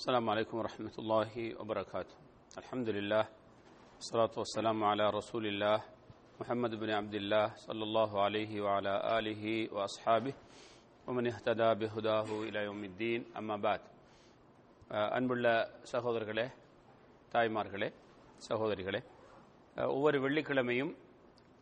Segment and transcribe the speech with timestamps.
[0.00, 2.14] السلام عليكم ورحمة الله وبركاته
[2.58, 3.24] الحمد لله
[3.96, 5.78] والصلاة والسلام على رسول الله
[6.40, 9.44] محمد بن عبد الله صلى الله عليه وعلى آله
[9.74, 10.34] وأصحابه
[11.06, 13.80] ومن اهتدى بهداه إلى يوم الدين أما بعد
[14.90, 15.46] அஹ் அன்புள்ள
[15.92, 16.46] சகோதரர்களே
[17.32, 17.88] தாய்மார்களே
[18.48, 19.00] சகோதரிகளே
[19.76, 20.92] அஹ் ஒவ்வொரு வெள்ளிக்கிழமையும்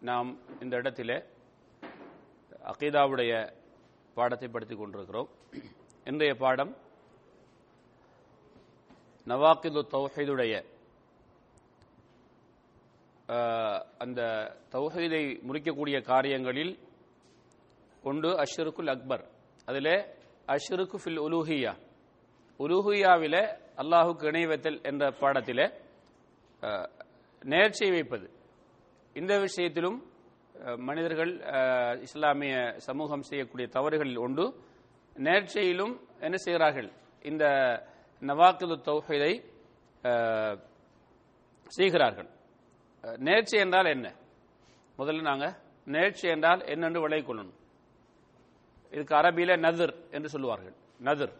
[0.02, 0.30] நாம்
[0.60, 1.16] இந்த இடத்திலே
[2.72, 3.32] அகீதாவுடைய
[4.16, 5.30] பாடத்தை படித்துக் கொண்டிருக்கிறோம்
[6.04, 6.72] இன்றைய பாடம்
[9.27, 10.53] நவாக்கிது தௌஹீதுடைய
[14.03, 14.21] அந்த
[14.73, 16.73] தௌஹீதை முறிக்கக்கூடிய காரியங்களில்
[18.03, 19.23] ஒன்று அஷ்ருக்குல் அக்பர்.
[19.69, 19.93] அதில்
[20.55, 21.73] அஷ்ருக்கு ஃபில் உலூஹியா.
[22.59, 23.43] உலூஹியாவிலே
[23.81, 25.65] அல்லாஹுக்கு இணை வைத்தல் என்ற பாடத்திலே
[27.51, 28.27] நேர்ச்சை வைப்பது.
[29.15, 29.97] இந்த விஷயத்திலும்
[30.87, 31.31] மனிதர்கள்
[32.07, 32.55] இஸ்லாமிய
[32.87, 34.45] சமூகம் செய்யக்கூடிய தவறுகளில் ஒன்று
[35.15, 35.93] நேர்ச்சையிலும்
[36.25, 36.89] என்ன செய்கிறார்கள்?
[37.29, 37.43] இந்த
[38.27, 39.33] நவாக்கிது தௌஹீதை
[41.77, 42.29] செய்கிறார்கள்.
[43.27, 44.07] நேர்ச்சி என்றால் என்ன?
[44.97, 45.53] முதல்ல நாங்கள்
[45.85, 47.57] நேர்ச்சி என்றால் என்னென்று விலை கொள்ளணும்.
[48.91, 50.75] இதுக்கு அரபியில நதிர் என்று சொல்லுவார்கள்.
[51.07, 51.33] நதிர்.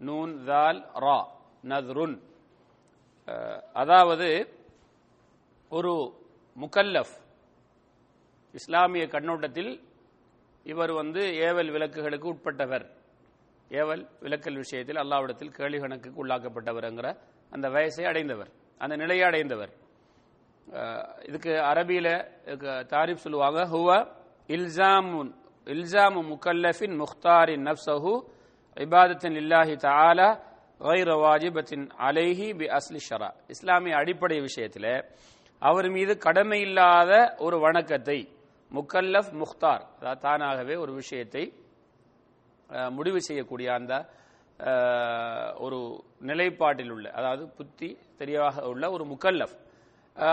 [0.00, 1.18] நூன் தால் ரா
[1.70, 2.16] நதுருன்.
[3.72, 4.28] அதாவது
[5.70, 5.92] ஒரு
[6.60, 7.14] முக்கல்லஃப்
[8.52, 9.72] இஸ்லாமிய கண்ணோட்டத்தில்
[10.64, 12.86] இவர் வந்து ஏவல் விளக்குகளுக்கு உட்பட்டவர்.
[13.70, 17.08] ஏவல் விலக்கல் விஷயத்தில் அல்லாவிடத்தில் கேள்வி கணக்குக்கு உள்ளாக்கப்பட்டவர்ங்கிற
[17.52, 19.72] அந்த வயசை அடைந்தவர் அந்த நிலையை அடைந்தவர்.
[21.28, 22.12] இதுக்கு அரபியில்
[22.92, 23.90] தாரிஃப் சொல்லுவாங்க ஹுவ
[24.48, 25.30] இல்சாமுன்
[25.66, 28.14] இல்சாமு முக்கல்லஃபின் முக்தாரின் நப்சஹு
[28.76, 30.28] இபாதத்தின் இல்லாஹி தாலா
[30.80, 33.30] வைர வாஜிபத்தின் அலைஹி பி அஸ்லி ஷரா.
[33.54, 34.92] இஸ்லாமிய அடிப்படை விஷயத்தில்
[35.62, 37.12] அவர் மீது கடமை இல்லாத
[37.46, 38.18] ஒரு வணக்கத்தை
[38.72, 41.44] முக்கல்லஃப் முக்தார் அதாவது தானாகவே ஒரு விஷயத்தை
[42.96, 43.94] முடிவு செய்யக்கூடிய அந்த
[45.64, 45.78] ஒரு
[46.28, 47.88] நிலைப்பாட்டில் உள்ள அதாவது புத்தி
[48.20, 49.56] தெளிவாக உள்ள ஒரு முக்கல்லஃப்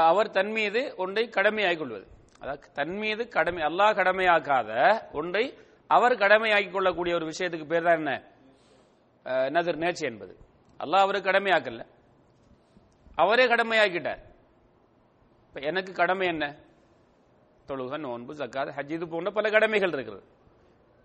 [0.09, 2.05] அவர் தன் மீது ஒன்றை கடமையாகிக் கொள்வது.
[2.41, 4.71] அதாவது தன் மீது கடமை அல்லாஹ் கடமையாக்காத
[5.19, 5.43] ஒன்றை
[5.87, 8.13] அவர் கடமையாக்கிக் கொள்ளக்கூடிய ஒரு விஷயத்துக்கு பேர் தான் என்ன?
[9.55, 10.33] நதிர் நேர்ச்சி என்பது.
[10.83, 11.85] அல்லாஹ் அவருக்கு கடமையாக்கல.
[13.15, 14.21] அவரே கடமையாக்கிட்டார்.
[15.47, 16.45] இப்போ எனக்கு கடமை என்ன?
[17.69, 20.25] தொழுக நோன்பு ஜக்காத் ஹஜ் இது போன்ற பல கடமைகள் இருக்கிறது.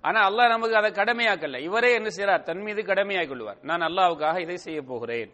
[0.03, 1.59] ஆனா அல்லாஹ் நமக்கு அதை கடமையாக்கல.
[1.59, 3.57] இவரே என்ன செய்யறார் தன் மீது கடமையாக கொள்வார்.
[3.63, 5.33] நான் அல்லாவுக்காக இதை செய்ய போகிறேன்.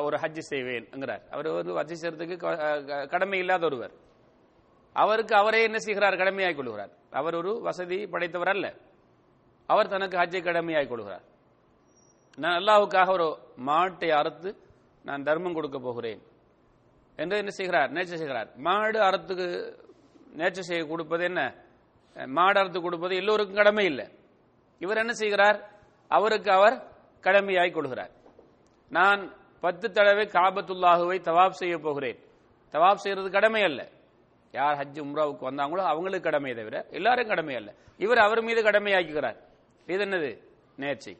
[0.00, 3.90] ஒரு ஹஜ் செய்வேன்ங்கிறார் அவர் வந்து ஹஜ் செய்யறதுக்கு க- கடமை இல்லாத ஒருவர்.
[4.92, 6.16] அவருக்கு அவரே என்ன செய்கிறார்?
[6.16, 6.90] கடமையாக கொள்கிறார்.
[7.10, 8.74] அவர் ஒரு வசதி படைத்தவர் அல்ல.
[9.66, 11.22] அவர் தனக்கு ஹஜ்ஜை கடமையாக கொள்கிறார்.
[12.36, 14.56] நான் அல்லாவுக்காக ஒரு மாட்டை அறுத்து
[15.04, 16.22] நான் தர்மம் கொடுக்க போகிறேன்.
[17.16, 17.92] என்று என்ன செய்கிறார்?
[17.92, 18.56] நேச்சர் செய்கிறார்.
[18.56, 19.76] மாடு அறுத்துக்கு
[20.36, 21.54] நேச்சர் செய்ய கொடுப்பது என்ன?
[22.14, 24.08] மாடு அறுத்து கொடுப்பது எல்லோருக்கும் கடமை இல்லை.
[24.78, 25.70] இவர் என்ன செய்கிறார்?
[26.08, 28.10] அவருக்கு அவர் கடமையாய் கொள்கிறார்.
[28.88, 32.18] நான் பத்து தடவை காபத்துல்லாஹுவை தவாப் செய்ய போகிறேன்.
[32.72, 33.88] தவாப் செய்யறது கடமை அல்ல.
[34.52, 37.74] யார் ஹஜ் உம்ராவுக்கு வந்தாங்களோ அவங்களுக்கு கடமை தவிர எல்லாரும் கடமை அல்ல.
[37.96, 39.36] இவர் அவர் மீது கடமையாக்குகிறார்.
[39.86, 40.38] இது என்னது?
[40.76, 41.16] நேர்ச்சி.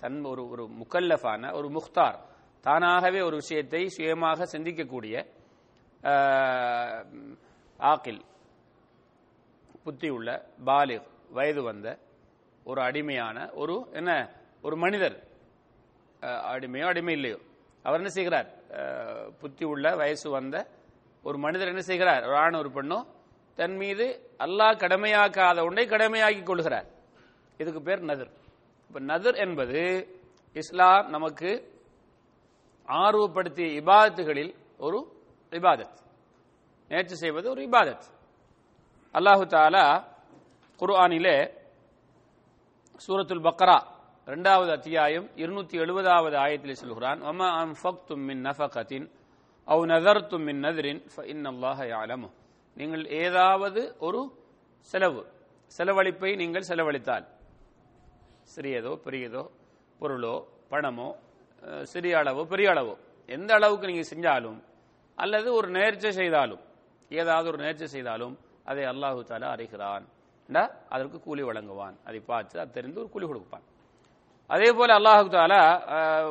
[0.00, 2.18] தன் ஒரு ஒரு முக்கல்லஃபான ஒரு முக்தார்
[2.60, 5.26] தானாகவே ஒரு விஷயத்தை சுயமாக சிந்திக்கக்கூடிய
[7.78, 8.20] ஆக்கில்
[9.84, 10.28] புத்தி உள்ள
[10.64, 11.98] பாலிக் வயது வந்த
[12.64, 14.12] ஒரு அடிமையான ஒரு என்ன
[14.62, 15.16] ஒரு மனிதர்.
[16.22, 17.38] அடிமையோ அடிமை இல்லையோ.
[17.82, 18.48] அவர் என்ன செய்கிறார்?
[19.40, 20.56] புத்தி உள்ள வயசு வந்த
[21.22, 22.24] ஒரு மனிதர் என்ன செய்கிறார்?
[22.24, 22.98] ஒரு ஆண் ஒரு பெண்ணோ
[23.54, 24.06] தன் மீது
[24.38, 26.88] அல்லாஹ் கடமையாக்காத ஒன்றை கடமையாக்கி கொள்கிறார்.
[27.58, 28.32] இதுக்கு பேர் நதிர்.
[28.88, 29.80] இப்ப நதிர் என்பது
[30.52, 31.50] இஸ்லாம் நமக்கு
[32.88, 34.98] ஆர்வப்படுத்திய இபாதத்துகளில் ஒரு
[35.50, 35.96] இபாதத்.
[36.88, 38.06] நேற்று செய்வது ஒரு இபாதத்.
[39.14, 39.84] அல்லாஹு தாலா
[40.80, 41.36] குர்ஆனிலே
[43.00, 43.76] சூரத்துல் பக்ரா
[44.28, 49.06] ரெண்டாவது அத்தியாயம் இருநூத்தி எழுபதாவது ஆயத்தில் சொல்கிறான் அம் அன்ஃபக்தும் மின் நஃபகத்தின்
[49.68, 52.28] அவு நதர்த்தும் மின் நதிரின் இன்னல்லாஹ யாலமு
[52.76, 54.20] நீங்கள் ஏதாவது ஒரு
[54.88, 55.22] செலவு
[55.72, 57.26] செலவழிப்பை நீங்கள் செலவழித்தால்
[58.46, 59.44] சிறியதோ பெரியதோ
[60.00, 60.34] பொருளோ
[60.70, 61.08] பணமோ
[61.84, 62.94] சிறிய அளவோ பெரிய அளவோ
[63.28, 64.58] எந்த அளவுக்கு நீங்கள் செஞ்சாலும்
[65.18, 66.62] அல்லது ஒரு நேர்ச்சி செய்தாலும்
[67.10, 68.34] ஏதாவது ஒரு நேர்ச்சி செய்தாலும்
[68.70, 70.04] அதை அல்லாஹு தாலா அறிகிறான்.
[70.48, 70.62] என்றா
[70.94, 71.96] அதற்கு கூலி வழங்குவான்.
[72.08, 73.64] அதை பார்த்து அது தெரிந்து ஒரு கூலி கொடுப்பான்.
[74.54, 75.62] அதே போல அல்லாஹு தாலா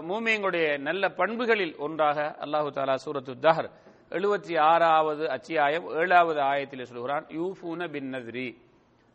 [0.09, 3.69] மூமியங்களுடைய நல்ல பண்புகளில் ஒன்றாக அல்லாஹு தாலா சூரத்து தஹர்
[4.17, 8.47] எழுபத்தி ஆறாவது அத்தியாயம் ஏழாவது ஆயத்தில் சொல்கிறான் யூஃபூன பின் நத்ரி.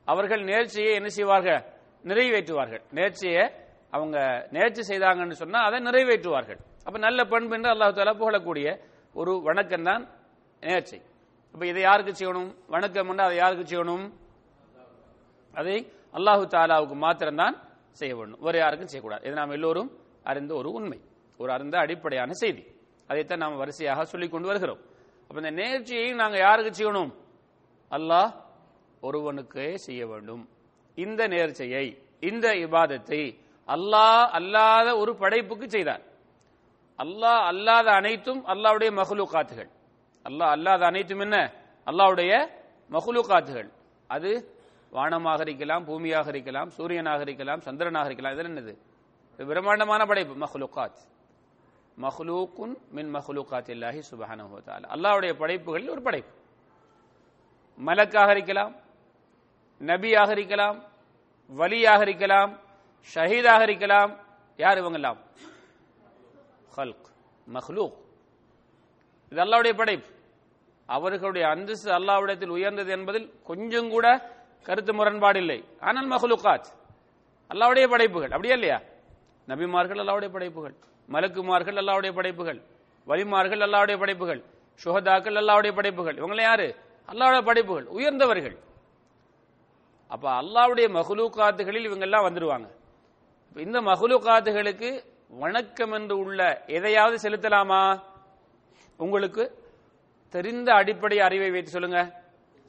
[0.09, 1.63] அவர்கள் நேர்ச்சியை என்ன செய்வார்கள்?
[2.11, 2.83] நிறைவேற்றுவார்கள்.
[2.99, 3.45] நேர்ச்சியை
[3.97, 4.19] அவங்க
[4.57, 6.61] நேர்ச்சி செய்தாங்கன்னு சொன்னால் அதை நிறைவேற்றுவார்கள்.
[6.87, 8.69] அப்ப நல்ல பண்பு என்று அல்லாஹு தாலா புகழக்கூடிய
[9.21, 10.05] ஒரு வணக்கம் தான்
[10.63, 10.99] நேர்ச்சை.
[11.53, 12.55] அப்ப இதை யாருக்கு செய்யணும்?
[12.67, 14.05] வணக்கம் அதை யாருக்கு செய்யணும்?
[15.55, 17.57] அதை அல்லாஹு தாலாவுக்கு மாத்திரம்தான்
[17.93, 18.41] செய்ய வேண்டும்.
[18.41, 19.27] வேறு யாருக்கும் செய்யக்கூடாது.
[19.27, 19.91] இது நாம் எல்லோரும்
[20.23, 20.99] அறிந்த ஒரு உண்மை.
[21.39, 22.63] ஒரு அறிந்த அடிப்படையான செய்தி.
[23.07, 24.81] அதைத்தான் நாம் வரிசையாக சொல்லிக் கொண்டு வருகிறோம்.
[25.29, 27.13] அப்ப இந்த நேர்ச்சியை நாங்க யாருக்கு செய்யணும்?
[27.91, 28.33] அல்லாஹ்
[29.03, 30.49] ஒருவனுக்கே செய்ய வேண்டும்.
[30.95, 31.85] இந்த நேர்ச்சியை
[32.21, 33.23] இந்த இபாதத்தை
[33.69, 36.03] அல்லாஹ் அல்லாத ஒரு படைப்புக்கு செய்தார்.
[36.99, 38.91] அல்லாஹ் அல்லாத அனைத்தும் அல்லாஹ்வுடைய
[39.37, 39.71] காத்துகள்
[40.29, 41.37] அல்லாஹ் அல்லாத அனைத்தும் என்ன?
[41.87, 42.33] அல்லாஹ்வுடைய
[42.91, 43.71] மகுலுகாத்துகள்
[44.15, 44.31] அது
[44.97, 48.35] வானமாக இருக்கலாம் பூமியாக இருக்கலாம் சூரியனாக இருக்கலாம் சந்திரனாக இருக்கலாம்.
[48.35, 48.75] இது என்னது?
[49.39, 51.01] பிரம்மாண்டமான படைப்பு மஹ்லுகாத்.
[52.05, 54.55] மஹ்லூக்குன் மின் மஹ்லூகாத் இல்லாஹி சுபஹானஹு
[54.95, 56.33] அல்லாவுடைய படைப்புகளில் ஒரு படைப்பு.
[57.79, 58.73] மலக்காக இருக்கலாம்
[59.81, 60.77] நபியாக இருக்கலாம்
[61.51, 62.51] வலியாக இருக்கலாம்
[63.15, 64.11] ஷஹீதாக இருக்கலாம்.
[64.59, 65.19] யார் இவங்கெல்லாம்?
[66.77, 67.09] ஹல்க்
[67.47, 67.97] மஹ்லூக்.
[69.33, 70.09] இது அல்லாவுடைய படைப்பு.
[70.89, 74.07] அவர்களுடைய அந்தஸ்து அல்லாவிடத்தில் உயர்ந்தது என்பதில் கொஞ்சம் கூட
[74.67, 75.57] கருத்து முரண்பாடு இல்லை.
[75.89, 76.69] ஆனால் மஹ்லூகாத்
[77.51, 78.79] அல்லாவுடைய படைப்புகள் அப்படியே இல்லையா?
[79.49, 80.75] நபிமார்கள் அல்லாவுடைய படைப்புகள்
[81.09, 82.61] மலக்குமார்கள் அல்லாவுடைய படைப்புகள்
[83.07, 84.43] வலிமார்கள் அல்லாவுடைய படைப்புகள்
[84.83, 86.69] சுகதாக்கள் அல்லாவுடைய படைப்புகள் இவங்கள யாரு?
[87.09, 88.57] அல்லாவுடைய படைப்புகள் உயர்ந்தவர்கள்.
[90.15, 92.69] அப்ப அல்லாவுடைய மஹ்லூகாத்துகளில் இவங்க எல்லாம் வந்துருவாங்க
[93.57, 94.91] இந்த மஹ்லூகாத்துகளுக்கு
[95.43, 96.41] வணக்கம் என்று உள்ள
[96.77, 97.83] எதையாவது செலுத்தலாமா?
[98.99, 99.45] உங்களுக்கு
[100.35, 102.01] தெரிந்த அடிப்படை அறிவை வைத்து சொல்லுங்க.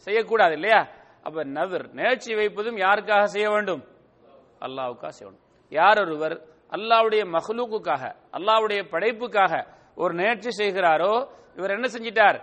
[0.08, 0.80] செய்யக்கூடாது இல்லையா?
[1.26, 3.84] அப்ப நவர் நேர்ச்சி வைப்பதும் யாருக்காக செய்ய வேண்டும்?
[4.66, 6.36] அல்லாவுக்காக செய்யணும் யார் ஒருவர்
[6.76, 8.04] அல்லாவுடைய மஹ்லூக்குக்காக
[8.38, 9.54] அல்லாவுடைய படைப்புக்காக
[10.02, 11.14] ஒரு நேர்ச்சி செய்கிறாரோ
[11.58, 12.40] இவர் என்ன செஞ்சிட்டார்?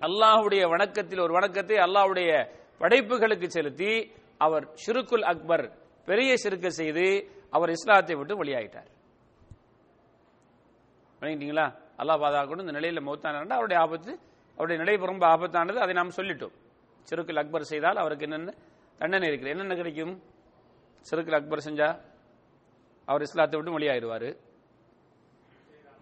[0.00, 2.30] அல்லாஹுடைய வணக்கத்தில் ஒரு வணக்கத்தை அல்லாஹ்வுடைய
[2.82, 3.92] படைப்புகளுக்கு செலுத்தி
[4.44, 5.66] அவர் ஷிருக்குல் அக்பர்
[6.08, 7.06] பெரிய சிறுக்க செய்து
[7.56, 8.90] அவர் இஸ்லாத்தை விட்டு வெளியாயிட்டார்.
[11.20, 11.66] வணங்கிட்டீங்களா?
[12.00, 12.64] அல்லாஹ் பாதுகாக்கணும்.
[12.66, 14.12] இந்த நிலையில் மௌத்தானா அவருடைய ஆபத்து
[14.58, 16.54] அவருடைய நிலை ரொம்ப ஆபத்தானது அதை நாம் சொல்லிட்டோம்.
[17.08, 18.54] சிறுக்கில் அக்பர் செய்தால் அவருக்கு என்னென்ன
[19.00, 19.52] தண்டனை இருக்குது?
[19.54, 20.14] என்னென்ன கிடைக்கும்?
[21.08, 21.88] சிறுக்கில் அக்பர் செஞ்சா
[23.08, 24.30] அவர் இஸ்லாத்தை விட்டு வெளியாயிருவாரு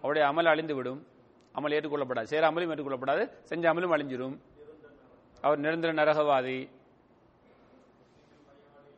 [0.01, 1.01] அவருடைய அமல் அழிந்து விடும்
[1.57, 2.27] அமல் ஏற்றுக்கொள்ளப்படாது.
[2.33, 3.23] சேராமலும் அமலும் ஏற்றுக்கொள்ளப்படாது.
[3.49, 4.35] செஞ்ச அமலும் அழிஞ்சிடும்
[5.45, 6.57] அவர் நிரந்தர நரகவாதி.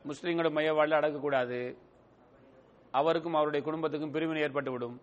[0.08, 1.60] முஸ்லீம்களோட மையவாழ்ல அடக்கக்கூடாது.
[2.98, 4.96] அவருக்கும் அவருடைய குடும்பத்துக்கும் பிரிவினை ஏற்பட்டுவிடும்.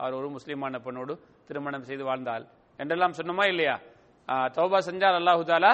[0.00, 1.14] அவர் ஒரு முஸ்லீமான பெண்ணோடு
[1.48, 2.44] திருமணம் செய்து வாழ்ந்தால்.
[2.80, 3.76] என்றெல்லாம் சொன்னோமா இல்லையா?
[4.56, 5.72] தௌபா செஞ்சால் அல்லாஹு தாலா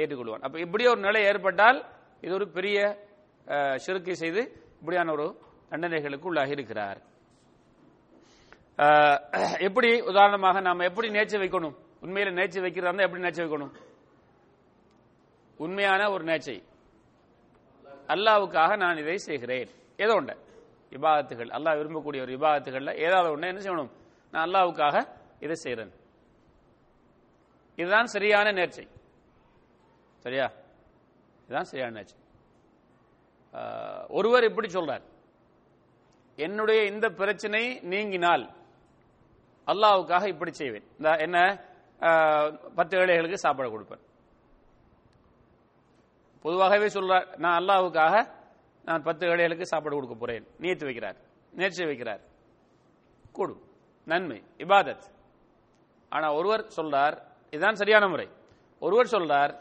[0.00, 0.44] ஏற்றுக்கொள்வான்.
[0.46, 1.78] அப்ப இப்படி ஒரு நிலை ஏற்பட்டால்
[2.24, 2.78] இது ஒரு பெரிய
[3.84, 4.42] சிறுக்கை செய்து
[4.80, 5.26] இப்படியான ஒரு
[5.70, 7.00] தண்டனைகளுக்கு உள்ளாகி இருக்கிறார்.
[9.66, 11.74] எப்படி உதாரணமாக நாம எப்படி நேச்சு வைக்கணும்?
[12.04, 13.72] உண்மையில நேச்சு வைக்கிறதா இருந்தால் எப்படி நேச்சு வைக்கணும்?
[15.64, 16.58] உண்மையான ஒரு நேச்சை.
[18.12, 19.70] அல்லாவுக்காக நான் இதை செய்கிறேன்.
[20.04, 20.34] ஏதோ ஒன்று.
[20.92, 21.50] இபாதத்துகள்.
[21.50, 23.90] அல்லாஹ் விரும்பக்கூடிய ஒரு இபாதத்துகள்ல ஏதாவது ஒன்று என்ன செய்யணும்?
[24.30, 25.06] நான் அல்லாவுக்காக
[25.40, 25.92] இதை செய்கிறேன்
[27.76, 28.88] இதுதான் சரியான நேர்ச்சை.
[30.18, 30.52] சரியா?
[31.42, 32.18] இதுதான் சரியான நேர்ச்சை.
[33.54, 35.02] ஆஹ், ஒருவர் இப்படி சொல்றார்.
[36.36, 38.44] என்னுடைய இந்த பிரச்சனை நீங்கினால்
[39.66, 40.84] அல்லாவுக்காக இப்படி செய்வேன்.
[40.98, 41.64] இந்த என்ன?
[42.00, 44.02] ஆஹ், பத்து ஏழைகளுக்கு சாப்பாடு கொடுப்பேன்.
[46.40, 48.14] பொதுவாகவே சொல்றார் நான் அல்லாஹ்வுக்காக
[48.84, 50.46] நான் பத்து ஏழைகளுக்கு சாப்பாடு கொடுக்க போறேன்.
[50.58, 51.18] நேற்று வைக்கிறார்.
[51.52, 52.22] நேற்று வைக்கிறார்.
[53.32, 53.62] கூடும்
[54.04, 54.42] நன்மை.
[54.58, 55.04] இபாதத்.
[56.08, 57.16] ஆனால் ஒருவர் சொல்றார்
[57.50, 58.28] இதுதான் சரியான முறை.
[58.80, 59.52] ஒருவர் சொல்றார்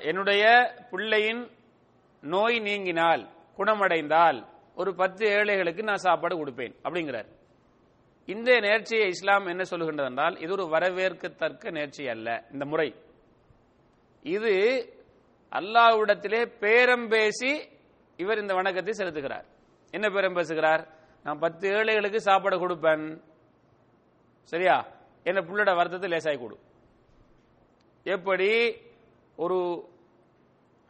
[0.00, 0.44] என்னுடைய
[0.90, 1.50] பிள்ளையின்
[2.20, 3.22] நோய் நீங்கினால்
[3.56, 7.28] குணமடைந்தால் ஒரு பத்து ஏழைகளுக்கு நான் சாப்பாடு கொடுப்பேன் அப்படிங்கிறார்.
[8.26, 12.94] இந்த நேர்ச்சியை இஸ்லாம் என்ன சொல்லுகின்றது என்றால் இது ஒரு வரவேற்கத்தக்க நேர்ச்சி அல்ல இந்த முறை.
[14.22, 14.54] இது
[15.50, 17.52] அல்லாஹ்விடத்திலே பேரம் பேசி
[18.18, 19.44] இவர் இந்த வணக்கத்தை செலுத்துகிறார்.
[19.90, 20.88] என்ன பேரம் பேசுகிறார்?
[21.22, 23.22] நான் பத்து ஏழைகளுக்கு சாப்பாடு கொடுப்பேன்.
[24.42, 24.86] சரியா?
[25.22, 26.58] என்ன புள்ளோட வருத்தத்தை லேசாய் கொடு.
[28.02, 28.76] எப்படி?
[29.36, 29.88] ஒரு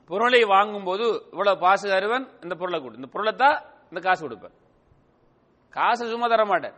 [0.06, 2.94] பொருளை வாங்கும்போது இவ்வளவு பாசு தருவன் இந்த பொருளை கொடு.
[2.94, 4.54] இந்த பொருளை தான் இந்த காசு கொடுப்பேன்.
[5.70, 6.74] காசு சும்மா தர மாட்டேன்.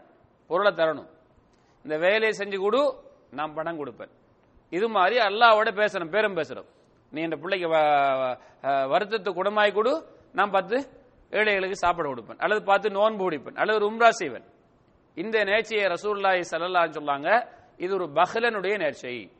[0.47, 1.09] பொருளை தரணும்.
[1.83, 4.11] இந்த வேலையை செஞ்சு கொடு நான் பணம் கொடுப்பேன்.
[4.71, 6.67] இது மாதிரி அல்லாவோட பேசணும் பேரும் பேசுறோம்.
[7.11, 10.19] நீ இந்த பிள்ளைக்கு வ- வருத்தத்தை குணமாய் கொடு.
[10.33, 10.91] நான் பார்த்து
[11.31, 12.39] ஏழைகளுக்கு சாப்பாடு கொடுப்பேன்.
[12.39, 14.45] அல்லது பார்த்து நோன்பு குடிப்பேன் அல்லது உம்ரா செய்வேன்.
[15.15, 17.47] இந்த நேர்ச்சியை ரசூல்லாய் சல்லல்லாஹு சொல்லாங்க.
[17.77, 19.33] இது ஒரு பஹ்லனுடைய நேர்ச்சை.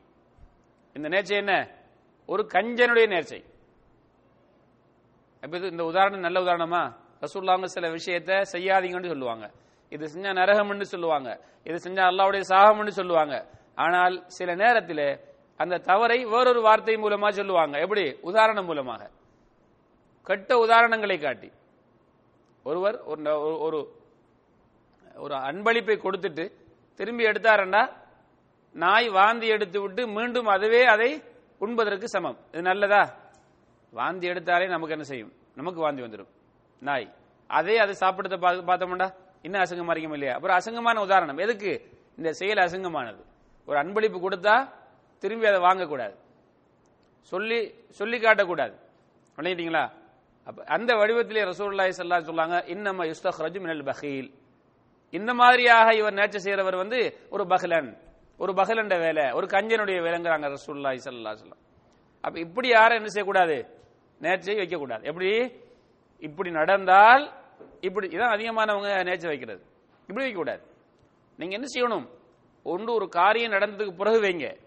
[0.93, 1.69] இந்த நேர்ச்சை என்ன?
[2.25, 3.43] ஒரு கஞ்சனுடைய நேர்ச்சை.
[5.41, 6.95] அப்ப இது இந்த உதாரணம் நல்ல உதாரணமா?
[7.21, 9.51] ரசூல்லாங்க சில விஷயத்தை செய்யாதீங்கன்னு சொல்லுவாங்க.
[9.89, 11.41] இது செஞ்சா நரகம்னு சொல்லுவாங்க.
[11.63, 13.47] இது செஞ்சா அல்லாவுடைய சாகம்னு சொல்லுவாங்க.
[13.75, 15.19] ஆனால் சில நேரத்தில்
[15.57, 17.79] அந்த தவறை வேறொரு வார்த்தை மூலமா சொல்லுவாங்க.
[17.79, 18.17] எப்படி?
[18.21, 19.09] உதாரணம் மூலமாக.
[20.23, 21.51] கெட்ட உதாரணங்களை காட்டி.
[22.63, 23.87] ஒருவர் ஒரு ஒரு-
[25.15, 26.51] ஒரு அன்பளிப்பை கொடுத்துட்டு
[26.95, 27.93] திரும்பி எடுத்தாரண்டா
[28.73, 31.23] நாய் வாந்தி எடுத்து விட்டு மீண்டும் அதுவே அதை
[31.59, 32.37] உண்பதற்கு சமம்.
[32.51, 33.15] இது நல்லதா?
[33.91, 35.33] வாந்தி எடுத்தாலே நமக்கு என்ன செய்யும்?
[35.55, 36.27] நமக்கு வாந்தி வந்துடும்
[36.79, 37.13] நாய்.
[37.47, 39.13] அதே அதை சாப்பிடுறத பார்த்து- பார்த்தோம்டா.
[39.41, 40.33] இன்னும் அசங்கமா இருக்கும் இல்லையா?
[40.33, 41.37] அப்புறம் அசங்கமான உதாரணம்.
[41.37, 41.97] எதுக்கு?
[42.17, 43.23] இந்த செயல் அசங்கமானது.
[43.65, 44.69] ஒரு அன்பளிப்பு கொடுத்தா
[45.19, 46.15] திரும்பி அதை வாங்கக்கூடாது.
[47.21, 48.79] சொல்லி சொல்லி காட்டக்கூடாது.
[49.35, 49.99] விளையிட்டீங்களா
[50.45, 54.33] அந்த வடிவத்திலே ரசூல்லாய் சல்லா சொல்லாங்க இன்னமா யுஸ்தக் ரஜு மினல் பஹீல்.
[55.09, 57.97] இந்த மாதிரியாக இவர் நேச்சர் செய்கிறவர் வந்து ஒரு பஹலன்
[58.37, 61.61] ஒரு பஹலண்ட வேலை ஒரு கஞ்சனுடைய வேலைங்கிறாங்க ரசூல்லாய் சல்லா அலைஹி வஸல்லம்.
[62.21, 63.57] அப்ப இப்படி யாரும் என்ன செய்யக்கூடாது?
[64.21, 65.03] நேர்ச்சியை வைக்கக்கூடாது.
[65.03, 65.53] எப்படி?
[66.19, 67.33] இப்படி நடந்தால்
[67.81, 69.63] இப்படி இதான் அதிகமானவங்க நேச்சர் வைக்கிறது.
[70.07, 70.63] இப்படி வைக்கக்கூடாது.
[71.37, 72.07] நீங்க என்ன செய்யணும்?
[72.63, 74.57] ஒன்று ஒரு காரியம் நடந்ததுக்கு பிறகு வைங்க.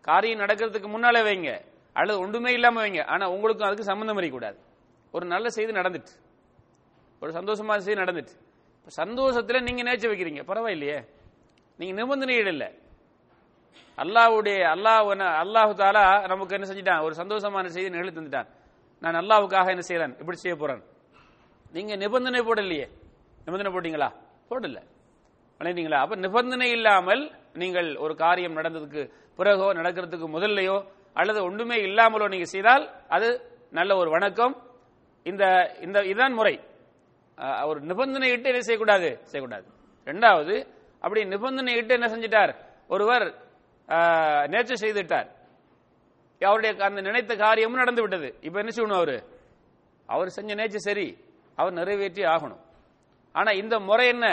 [0.00, 1.64] காரியம் நடக்கிறதுக்கு முன்னாலே வைங்க.
[1.92, 3.06] அல்லது ஒன்றுமே இல்லாமல் வைங்க.
[3.06, 4.58] ஆனால் உங்களுக்கும் அதுக்கு சம்மந்தம் இருக்கக்கூடாது.
[5.14, 6.12] ஒரு நல்ல செய்தி நடந்துட்டு.
[7.22, 8.34] ஒரு சந்தோஷமான செய்தி நடந்துட்டு.
[8.78, 10.98] இப்போ சந்தோஷத்தில் நீங்கள் நேச்சு வைக்கிறீங்க பரவாயில்லையே.
[11.78, 12.68] நீங்கள் நிபந்தனைகள் இல்லை.
[13.98, 15.08] அல்லாஹ்வுடைய அல்லாஹ்
[15.44, 16.02] அல்லாஹு தாலா
[16.32, 17.02] நமக்கு என்ன செஞ்சிட்டான்?
[17.06, 18.48] ஒரு சந்தோஷமான செய்தி நிகழ்த்தி தந்துட்டான்.
[19.02, 20.82] நான் அல்லாவுக்காக என்ன செய்யறேன் இப்படி செய்ய போறேன்.
[21.74, 22.86] நீங்க நிபந்தனை போடலையே.
[23.46, 24.10] நிபந்தனை போட்டீங்களா?
[24.50, 24.78] போடல.
[25.60, 27.22] வணங்கிட்டீங்களா அப்ப நிபந்தனை இல்லாமல்
[27.62, 29.02] நீங்கள் ஒரு காரியம் நடந்ததுக்கு
[29.38, 30.76] பிறகோ நடக்கிறதுக்கு முதல்லையோ
[31.20, 32.84] அல்லது ஒன்றுமே இல்லாமலோ நீங்க செய்தால்
[33.16, 33.28] அது
[33.78, 34.54] நல்ல ஒரு வணக்கம்
[35.30, 35.44] இந்த
[35.86, 36.54] இந்த இதுதான் முறை.
[37.62, 39.08] அவர் நிபந்தனை இட்டு என்ன செய்யக்கூடாது?
[39.30, 39.66] செய்யக்கூடாது.
[40.10, 40.54] ரெண்டாவது
[41.04, 42.52] அப்படி நிபந்தனை இட்டு என்ன செஞ்சிட்டார்?
[42.94, 43.26] ஒருவர்
[44.52, 45.28] நேச்சர் செய்துட்டார்
[46.48, 49.16] அவருடைய அந்த நினைத்த காரியமும் நடந்து விட்டது இப்ப என்ன செய்யணும் அவரு?
[50.08, 51.06] அவர் செஞ்ச நேச்சர் சரி.
[51.58, 52.62] அவர் நிறைவேற்றி ஆகணும்.
[53.34, 54.26] ஆனா இந்த முறை என்ன?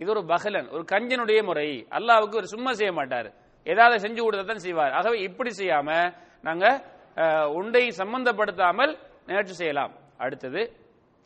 [0.00, 1.66] இது ஒரு பகலன் ஒரு கஞ்சனுடைய முறை.
[1.96, 3.28] அல்லாவுக்கு ஒரு சும்மா செய்ய மாட்டார்.
[3.66, 4.92] ஏதாவது செஞ்சு கொடுத்ததான் செய்வார்.
[4.98, 5.88] ஆகவே இப்படி செய்யாம
[6.46, 6.66] நாங்க
[7.60, 8.92] உண்டை சம்பந்தப்படுத்தாமல்
[9.30, 9.94] நேற்று செய்யலாம்.
[10.18, 10.62] அடுத்தது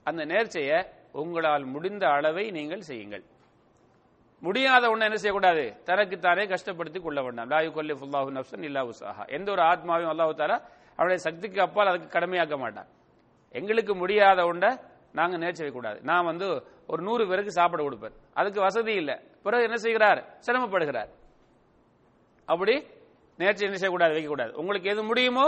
[0.03, 0.79] அந்த நேர்ச்சையை
[1.13, 3.25] உங்களால் முடிந்த அளவை நீங்கள் செய்யுங்கள்.
[4.41, 5.65] முடியாத ஒண்ணு என்ன செய்யக்கூடாது?
[5.85, 7.51] தனக்குத்தானே கஷ்டப்படுத்தி கொள்ள வேண்டாம்.
[7.51, 10.57] லாயு கொல்லி ஃபுல்லாஹு நப்சன் இல்லா உசாஹா எந்த ஒரு ஆத்மாவையும் அல்லாஹு தாரா
[10.97, 12.89] அவருடைய சக்திக்கு அப்பால் அதுக்கு கடமையாக்க மாட்டான்.
[13.51, 14.71] எங்களுக்கு முடியாத ஒன்றை
[15.13, 15.99] நாங்கள் நேர்ச்சி வைக்கக்கூடாது.
[16.01, 16.47] நான் வந்து
[16.87, 18.17] ஒரு நூறு பேருக்கு சாப்பிட கொடுப்பேன்.
[18.35, 19.17] அதுக்கு வசதி இல்லை.
[19.43, 20.21] பிறகு என்ன செய்கிறார்?
[20.47, 21.11] சிரமப்படுகிறார்.
[22.45, 22.75] அப்படி
[23.39, 24.15] நேர்ச்சி என்ன செய்யக்கூடாது?
[24.15, 24.53] வைக்கக்கூடாது.
[24.53, 25.47] உங்களுக்கு எது முடியுமோ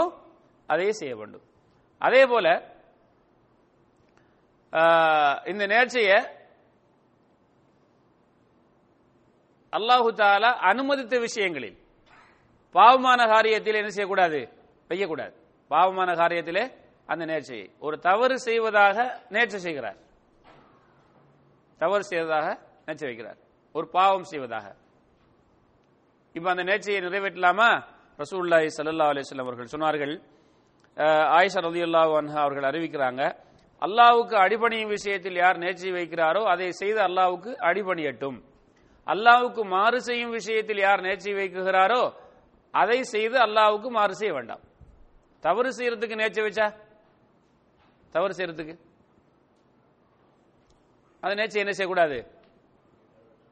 [0.65, 1.41] அதையே செய்ய வேண்டும்.
[1.97, 2.47] அதே போல
[5.45, 6.19] இந்த நேர்ச்சியை
[9.71, 11.77] அல்லாஹு தாலா அனுமதித்த விஷயங்களில்.
[12.71, 14.49] பாவமான காரியத்தில் என்ன செய்யக்கூடாது?
[14.89, 15.33] வைக்கக்கூடாது.
[15.67, 16.71] பாவமான காரியத்திலே
[17.05, 17.71] அந்த நேர்ச்சியை.
[17.79, 19.95] ஒரு தவறு செய்வதாக நேர்ச்சி செய்கிறார்.
[21.77, 23.37] தவறு செய்வதாக நேர்ச்சி வைக்கிறார்.
[23.73, 24.75] ஒரு பாவம் செய்வதாக.
[26.33, 27.83] இப்ப அந்த நேர்ச்சியை நிறைவேற்றலாமா?
[28.17, 30.21] ரசூல்லாய் சல்லா அலிஸ்லாம் அவர்கள் சொன்னார்கள்.
[31.37, 33.51] ஆயிஷா ரதியுல்லா அவர்கள் அறிவிக்கிறாங்க.
[33.83, 38.43] அல்லாவுக்கு அடிபணியும் விஷயத்தில் யார் நேர்ச்சி வைக்கிறாரோ அதை செய்து அல்லாவுக்கு அடிபணியட்டும்.
[39.07, 42.13] அல்லாவுக்கு மாறு செய்யும் விஷயத்தில் யார் நேர்ச்சி வைக்குகிறாரோ
[42.71, 44.59] அதை செய்து அல்லாவுக்கு மாறு செய்ய வேண்டாம்.
[45.39, 46.73] தவறு செய்யறதுக்கு நேர்ச்சி வச்சா?
[48.11, 48.79] தவறு செய்யறதுக்கு.
[51.19, 52.27] அதை நேர்ச்சி என்ன செய்யக்கூடாது?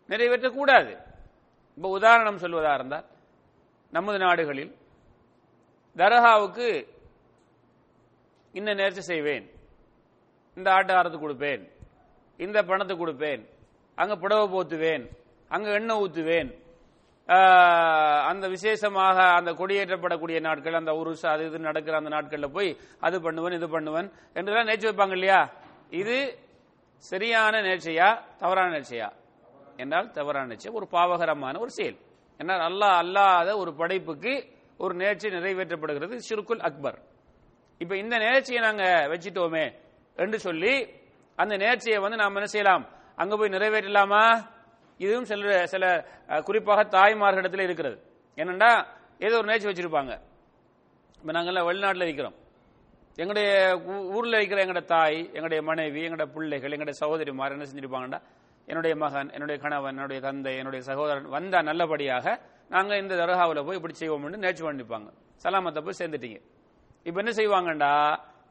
[0.09, 0.97] நிறைவேற்றக்கூடாது.
[1.75, 3.05] இப்ப உதாரணம் சொல்வதா இருந்தால்
[3.89, 4.75] நமது நாடுகளில்
[5.95, 6.87] தர்காவுக்கு
[8.51, 9.50] இன்ன நேர்ச்சி செய்வேன்.
[10.57, 11.63] இந்த ஆட்டுக்காரத்துக்கு கொடுப்பேன்.
[12.45, 13.41] இந்த பணத்தை கொடுப்பேன்.
[14.01, 15.03] அங்க புடவை போத்துவேன்.
[15.55, 16.51] அங்க எண்ணெய் ஊத்துவேன்.
[18.29, 22.69] அந்த விசேஷமாக அந்த கொடியேற்றப்படக்கூடிய நாட்கள் அந்த உருசு அது இது நடக்கிற அந்த நாட்கள்ல போய்
[23.05, 25.39] அது பண்ணுவன் இது பண்ணுவன் என்றெல்லாம் நேர்ச்சி வைப்பாங்க இல்லையா?
[26.01, 26.15] இது
[27.11, 28.09] சரியான நேர்ச்சையா
[28.41, 29.09] தவறான நேர்ச்சியா?
[29.81, 31.97] என்றால் தவறான நிச்சயம் ஒரு பாவகரமான ஒரு செயல்.
[32.39, 34.33] என்றால் அல்லாஹ் அல்லாத ஒரு படைப்புக்கு
[34.83, 36.99] ஒரு நேர்ச்சி நிறைவேற்றப்படுகிறது ஷிருக்குல் அக்பர்.
[37.81, 39.65] இப்ப இந்த நேர்ச்சியை நாங்க வச்சிட்டோமே
[40.15, 40.73] என்று சொல்லி
[41.35, 42.83] அந்த நேர்ச்சியை வந்து நாம் என்ன செய்யலாம்?
[43.15, 44.23] அங்க போய் நிறைவேற்றலாமா?
[44.99, 45.85] இதுவும் சில சில
[46.47, 47.97] குறிப்பாக தாய்மார்களிடத்தில் இருக்கிறது.
[48.37, 48.71] என்னண்டா?
[49.25, 50.13] ஏதோ ஒரு நேர்ச்சி வச்சிருப்பாங்க.
[51.19, 52.35] இப்போ நாங்கெல்லாம் வெளிநாட்டில் இருக்கிறோம்.
[53.21, 53.49] எங்களுடைய
[54.17, 58.19] ஊரில் இருக்கிற எங்களுடைய தாய் எங்களுடைய மனைவி எங்களுடைய பிள்ளைகள் எங்களுடைய சகோதரிமார் என்ன செஞ்சிருப்பாங்கடா
[58.67, 62.35] என்னுடைய மகன் என்னுடைய கணவன் என்னுடைய தந்தை என்னுடைய சகோதரன் வந்தா நல்லபடியாக
[62.69, 65.09] நாங்கள் இந்த தர்காவில் போய் இப்படி செய்வோம்னு நேர்ச்சி பண்ணிப்பாங்க.
[65.43, 66.39] சலாமத்தை போய் சேர்ந்துட்டீங்க.
[67.07, 67.91] இப்போ என்ன செய்வாங்கண்டா?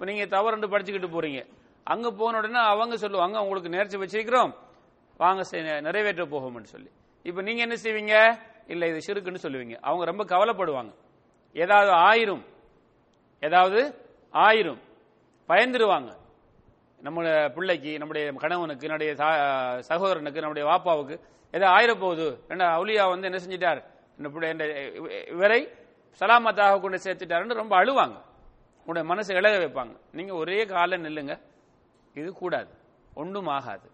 [0.00, 1.47] இப்ப நீங்க தவறுண்டு படிச்சுக்கிட்டு போறீங்க.
[1.85, 4.54] அங்க போன உடனே அவங்க சொல்லுவாங்க உங்களுக்கு நேர்ச்சி வச்சிருக்கிறோம்.
[5.16, 6.90] வாங்க செ- நிறைவேற்ற போகும்னு சொல்லி.
[7.23, 8.38] இப்ப நீங்க என்ன செய்வீங்க?
[8.66, 9.75] இல்ல இது சிறுக்குன்னு சொல்லுவீங்க.
[9.80, 10.95] அவங்க ரொம்ப கவலைப்படுவாங்க.
[11.52, 12.45] ஏதாவது ஆயிரும்.
[13.40, 13.95] ஏதாவது
[14.33, 14.78] ஆயிரும்.
[15.49, 16.12] பயந்துருவாங்க.
[17.00, 19.14] நம்முடைய பிள்ளைக்கு நம்முடைய கணவனுக்கு நம்முடைய
[19.88, 21.21] சகோதரனுக்கு நம்முடைய வாப்பாவுக்கு
[21.52, 23.85] ஏதோ ஆயிரம் போகுது என்ன அவுலியா வந்து என்ன செஞ்சிட்டார்?
[24.23, 25.69] பிள்ளை- இவரை
[26.21, 28.28] சலாமத்தாக கொண்டு சேர்த்துட்டாருன்னு ரொம்ப அழுவாங்க.
[28.91, 30.01] உங்களுடைய மனசை இழக வைப்பாங்க.
[30.13, 31.41] நீங்க ஒரே கால நில்லுங்க.
[32.15, 32.75] இது கூடாது.
[33.15, 33.91] ஒன்றும் ஆகாது.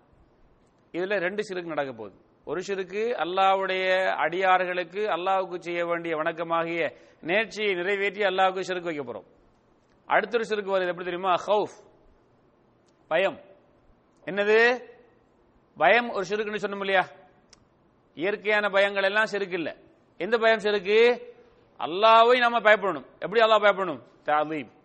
[0.92, 2.16] இதுல ரெண்டு சிறுக்கு நடக்க போகுது.
[2.44, 9.24] ஒரு சிறுக்கு அல்லாஹ்வுடைய அடியார்களுக்கு அல்லாவுக்கு செய்ய வேண்டிய வணக்கமாகிய நேர்ச்சியை நிறைவேற்றி அல்லாவுக்கு சிறுக்கு வைக்க போறோம்.
[10.06, 10.88] அடுத்த ஒரு சிறுக்கு வருது.
[10.88, 11.34] எப்படி தெரியுமா?
[11.46, 11.88] ஹவுஃப்.
[13.08, 13.40] பயம்.
[14.24, 14.82] என்னது?
[15.76, 17.06] பயம் ஒரு சிறுக்குன்னு சொன்னோம் இல்லையா?
[18.14, 19.76] இயற்கையான பயங்கள் எல்லாம் செருக்கு இல்லை.
[20.18, 21.26] எந்த பயம் செருக்கு
[21.78, 23.06] அல்லாவை நம்ம பயப்படணும்.
[23.18, 24.02] எப்படி அல்லாஹ் பயப்படணும்?
[24.22, 24.75] தாலீம்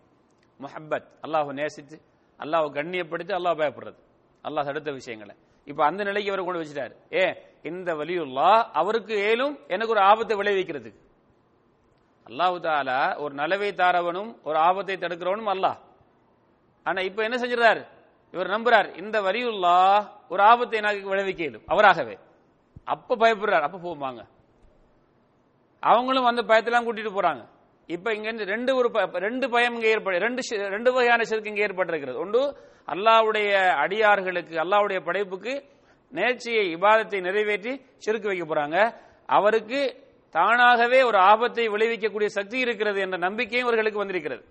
[0.63, 1.08] முஹப்பத்.
[1.25, 1.98] அல்லாஹ் நேசித்து
[2.39, 4.00] அல்லாஹ் கண்ணியப்படுத்தி அல்லாஹ் பயப்படுறது.
[4.44, 5.36] அல்லாஹ் தடுத்த விஷயங்களை.
[5.68, 6.94] இப்ப அந்த நிலைக்கு இவரை கொண்டு வச்சுட்டார்.
[7.13, 7.24] ஏ
[7.70, 11.01] இந்த வலியுல்லா அவருக்கு ஏலும் எனக்கு ஒரு ஆபத்தை விளைவிக்கிறதுக்கு.
[12.27, 15.77] அல்லாஹு தாலா ஒரு நலவை தாரவனும் ஒரு ஆபத்தை தடுக்கிறவனும் அல்லாஹ்.
[16.84, 17.82] ஆனா இப்ப என்ன செஞ்சிடறாரு?
[18.34, 19.77] இவர் நம்புறார் இந்த வரியுல்லா
[20.30, 22.15] ஒரு ஆபத்தை எனக்கு விளைவிக்க இயலும் அவராகவே.
[22.84, 24.22] அப்ப பயப்படுறார் அப்ப போவாங்க
[25.84, 27.44] அவங்களும் அந்த பயத்தெல்லாம் கூட்டிட்டு போறாங்க.
[27.91, 31.67] இப்ப இங்க இருந்து ரெண்டு ஒரு ப- ரெண்டு பயம் இங்க ஏற்பட ரெண்டு ரெண்டு வகையான சிறுக்கு இங்க
[31.67, 32.17] ஏற்பட்டிருக்கிறது.
[32.17, 32.57] ஒன்று
[32.88, 35.63] அல்லாவுடைய அடியார்களுக்கு அல்லாவுடைய படைப்புக்கு
[36.12, 38.93] நேர்ச்சியை இபாதத்தை நிறைவேற்றி சிறுக்கு வைக்க போறாங்க.
[39.25, 44.45] அவருக்கு தானாகவே ஒரு ஆபத்தை விளைவிக்கக்கூடிய சக்தி இருக்கிறது என்ற நம்பிக்கையும் இவர்களுக்கு வந்திருக்கிறது.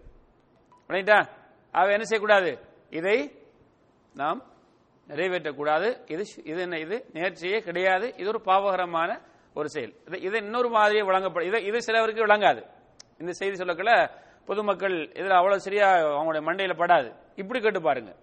[0.89, 1.25] ரைட்டா
[1.73, 2.59] அவ என்ன செய்யக்கூடாது?
[2.91, 3.39] இதை
[4.15, 4.43] நாம்
[5.09, 6.13] நிறைவேற்றக்கூடாது.
[6.13, 6.79] இது இது என்ன?
[6.79, 8.15] இது நேர்ச்சியே கிடையாது.
[8.17, 9.21] இது ஒரு பாவகரமான
[9.55, 9.93] ஒரு செயல்.
[10.07, 12.65] இது இது இன்னொரு மாதிரியே வழங்கப்படும் இது இது சிலவருக்கு விளங்காது.
[13.21, 14.11] இந்த செய்தி சொல்லக்கல
[14.47, 17.17] பொதுமக்கள் இதில் அவ்வளவு சரியா அவங்களுடைய மண்டையில் படாது.
[17.35, 18.17] இப்படி கேட்டு பாருங்க.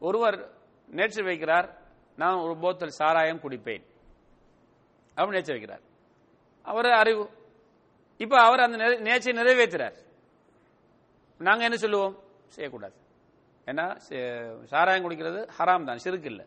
[0.00, 0.50] ஒருவர்
[0.86, 1.74] நேற்று வைக்கிறார்
[2.16, 3.82] நான் ஒரு போத்தல் சாராயம் குடிப்பேன்.
[5.14, 5.80] அப்படி நேற்று வைக்கிறார்.
[6.62, 7.30] அவர் அறிவு.
[8.16, 9.94] இப்போ அவர் அந்த நேச்சை நிறைவேற்றுறார்.
[11.38, 12.22] நாங்கள் என்ன சொல்லுவோம்?
[12.48, 12.94] செய்யக்கூடாது.
[13.66, 16.46] ஏன்னா சே- சாராயம் குடிக்கிறது ஹராம் தான் சிறுக்கு இல்லை.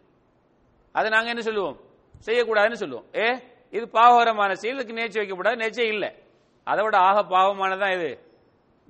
[0.92, 1.80] அதை நாங்கள் என்ன சொல்லுவோம்?
[2.26, 3.06] செய்யக்கூடாதுன்னு சொல்லுவோம்.
[3.16, 6.30] ஏ இது பாவகரமான செயல் இதுக்கு வைக்கக்கூடாது நேச்சே இல்லை.
[6.64, 8.20] அதை விட ஆக பாவமானதான் இது.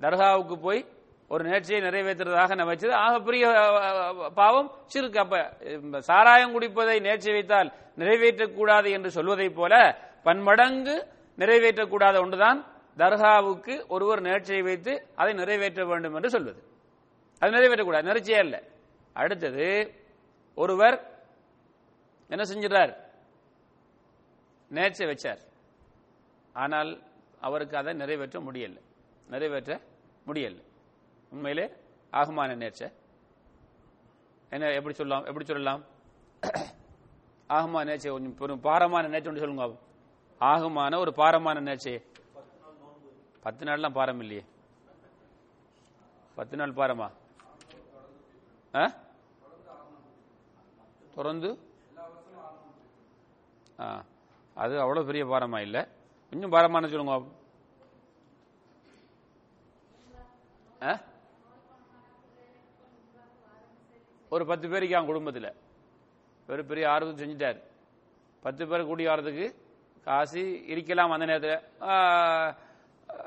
[0.00, 0.86] தர்காவுக்கு போய்
[1.28, 2.92] ஒரு நேர்ச்சியை நிறைவேற்றுறதாக நம்ம வச்சது.
[2.92, 3.46] ஆக பெரிய
[4.34, 5.18] பாவம் சிறுக்கு.
[5.18, 11.06] அப்ப சாராயம் குடிப்பதை நேர்ச்சி வைத்தால் நிறைவேற்றக்கூடாது என்று சொல்வதைப் போல பன்மடங்கு
[11.38, 16.62] நிறைவேற்றக்கூடாத ஒன்றுதான் தர்காவுக்கு ஒருவர் நேர்ச்சியை வைத்து அதை நிறைவேற்ற வேண்டும் என்று சொல்வது.
[17.38, 18.04] அது நிறைவேற்றக்கூடாது.
[18.04, 18.62] நேர்ச்சியே அல்ல.
[19.12, 19.94] அடுத்தது
[20.54, 21.10] ஒருவர்
[22.28, 22.96] என்ன செஞ்சிடறார்?
[24.68, 25.38] நேர்ச்சி வச்சார்.
[26.52, 27.02] ஆனால்
[27.42, 28.80] அவருக்கு அதை நிறைவேற்ற முடியல.
[29.28, 29.80] நிறைவேற்ற
[30.26, 30.62] முடியல.
[31.30, 31.66] உண்மையிலே
[32.12, 32.92] ஆகுமான நேர்ச்சை.
[34.50, 35.84] என்ன எப்படி சொல்லலாம் எப்படி சொல்லலாம்?
[37.48, 39.78] ஆகுமான நேர்ச்சை கொஞ்சம் பெரும் பாரமான நேர்ச்சி ஒன்று சொல்லுங்க
[40.40, 42.02] ஆகுமான ஒரு பாரமான நேர்ச்சி.
[43.40, 44.44] பத்து நாள்லாம் பாரம் இல்லையே.
[46.34, 47.10] பத்து நாள் பாரமா?
[48.74, 48.92] ஆ?
[51.14, 51.58] தொடர்ந்து?
[53.80, 54.04] ஆ
[54.54, 55.86] அது அவ்வளவு பெரிய பாரமா இல்லை.
[56.32, 57.14] கொஞ்சம் பாரமான சொல்லுங்க
[60.82, 60.92] ஆ?
[64.28, 65.48] ஒரு பத்து பேருக்கு அவன் குடும்பத்தில்.
[66.48, 67.58] ஒரு பெரிய ஆர்வத்தை செஞ்சுட்டார்.
[68.42, 69.46] பத்து பேர் கூடி வர்றதுக்கு
[70.06, 70.42] காசு
[70.72, 71.58] இருக்கலாம் அந்த நேரத்தில்.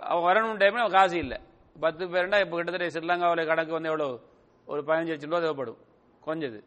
[0.10, 1.38] அவன் வரணும் டைமில் அவன் காசு இல்லை.
[1.76, 4.08] பத்து பேருண்டா இப்போ கிட்டத்தட்ட ஸ்ரீலங்காவில் கணக்கு வந்து எவ்வளோ
[4.68, 5.80] ஒரு பதினஞ்சு லட்சம் ரூபா தேவைப்படும்.
[6.28, 6.60] கொஞ்சது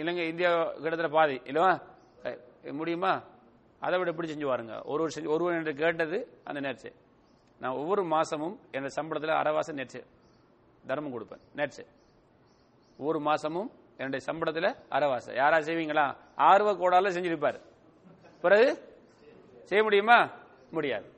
[0.00, 1.36] இலங்கை இந்தியா கிட்டத்தட்ட பாதி.
[1.50, 1.72] இல்லைவா
[2.80, 3.12] முடியுமா?
[3.82, 4.82] அதை விட எப்படி செஞ்சு பாருங்க.
[4.84, 6.92] ஒரு செஞ்சு ஒருவர் என்று கேட்டது அந்த நேர்ச்சி.
[7.60, 10.02] நான் ஒவ்வொரு மாசமும் என் சம்பளத்தில் அறவாசம் நேர்ச்சி.
[10.86, 11.82] தர்மம் கொடுப்பேன் நேர்ச்சி.
[12.98, 16.16] ஒவ்வொரு மாசமும் என்னுடைய சம்பளத்தில் அறவாசம் யாரா செய்வீங்களா?
[16.36, 17.60] ஆர்வ கோடால செஞ்சிருப்பார்.
[18.42, 18.94] பிறகு
[19.64, 20.28] செய்ய முடியுமா?
[20.70, 21.12] முடியாது.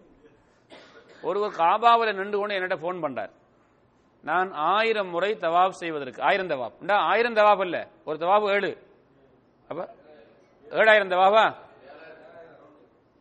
[1.22, 3.30] ஒருவர் காபாவில் நின்று கொண்டு என்னிட்ட ஃபோன் பண்றார்.
[4.22, 6.72] நான் ஆயிரம் முறை தவாப் செய்வதற்கு ஆயிரம் தவாப்.
[6.80, 8.78] உண்டா ஆயிரம் தவாப் இல்ல ஒரு தவாப் ஏழு.
[9.68, 9.94] அப்ப
[10.70, 11.63] ஏழாயிரம் தவாபா?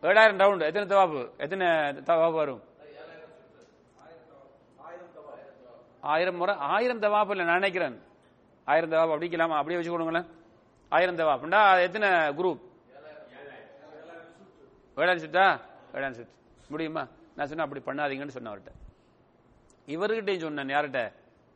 [0.03, 1.67] ஏழாயிரம் ரவுண்டு எத்தனை தவாப்பு எத்தனை
[2.07, 2.61] தவாப்பு வரும்
[6.05, 7.95] ஆயிரம் முறை ஆயிரம் தவாப்பு இல்லை நான் நினைக்கிறேன்
[8.67, 10.27] ஆயிரம் தவாப் கிளாமா அப்படியே வச்சு கொடுங்களேன்
[10.91, 12.07] ஆயிரம் தவாப்ண்டா எத்தனை
[12.39, 12.61] குரூப்
[14.97, 15.45] வேளாண் சுட்டா
[15.93, 16.33] வேளாண் சுட்டு
[16.69, 17.03] முடியுமா
[17.37, 18.73] நான் சொன்னேன் அப்படி பண்ணாதீங்கன்னு சொன்னேன் அவர்கிட்ட
[19.87, 20.71] இவர்கிட்டையும் சொன்னேன்.
[20.73, 20.99] யார்கிட்ட?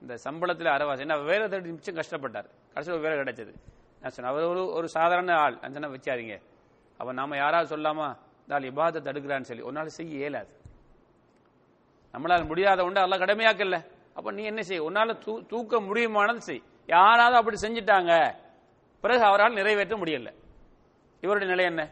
[0.01, 3.53] இந்த சம்பளத்தில் அறவாசி என்ன வேலை தேடி மிச்சம் கஷ்டப்பட்டார் கடைசியில் ஒரு வேலை கிடைச்சது
[4.01, 6.35] நான் சொன்னேன் அவர் ஒரு ஒரு சாதாரண ஆள் நான் சொன்ன வச்சாதீங்க
[6.99, 8.07] அப்ப நாம யாராவது சொல்லாமா
[8.47, 9.61] நாள் இபாதை தடுக்கிறான்னு சொல்லி.
[9.61, 10.47] ஒரு நாள் செய்ய இயலாது.
[12.13, 13.85] நம்மளால முடியாத உண்டு எல்லாம் கடமையாக்கல.
[14.13, 16.63] அப்ப நீ என்ன செய்ய உன்னால தூ- தூக்க முடியுமானது செய்.
[16.85, 18.35] யாராவது அப்படி செஞ்சிட்டாங்க
[19.01, 20.33] பிறகு அவரால் நிறைவேற்ற முடியல.
[21.21, 21.91] இவருடைய நிலை என்ன?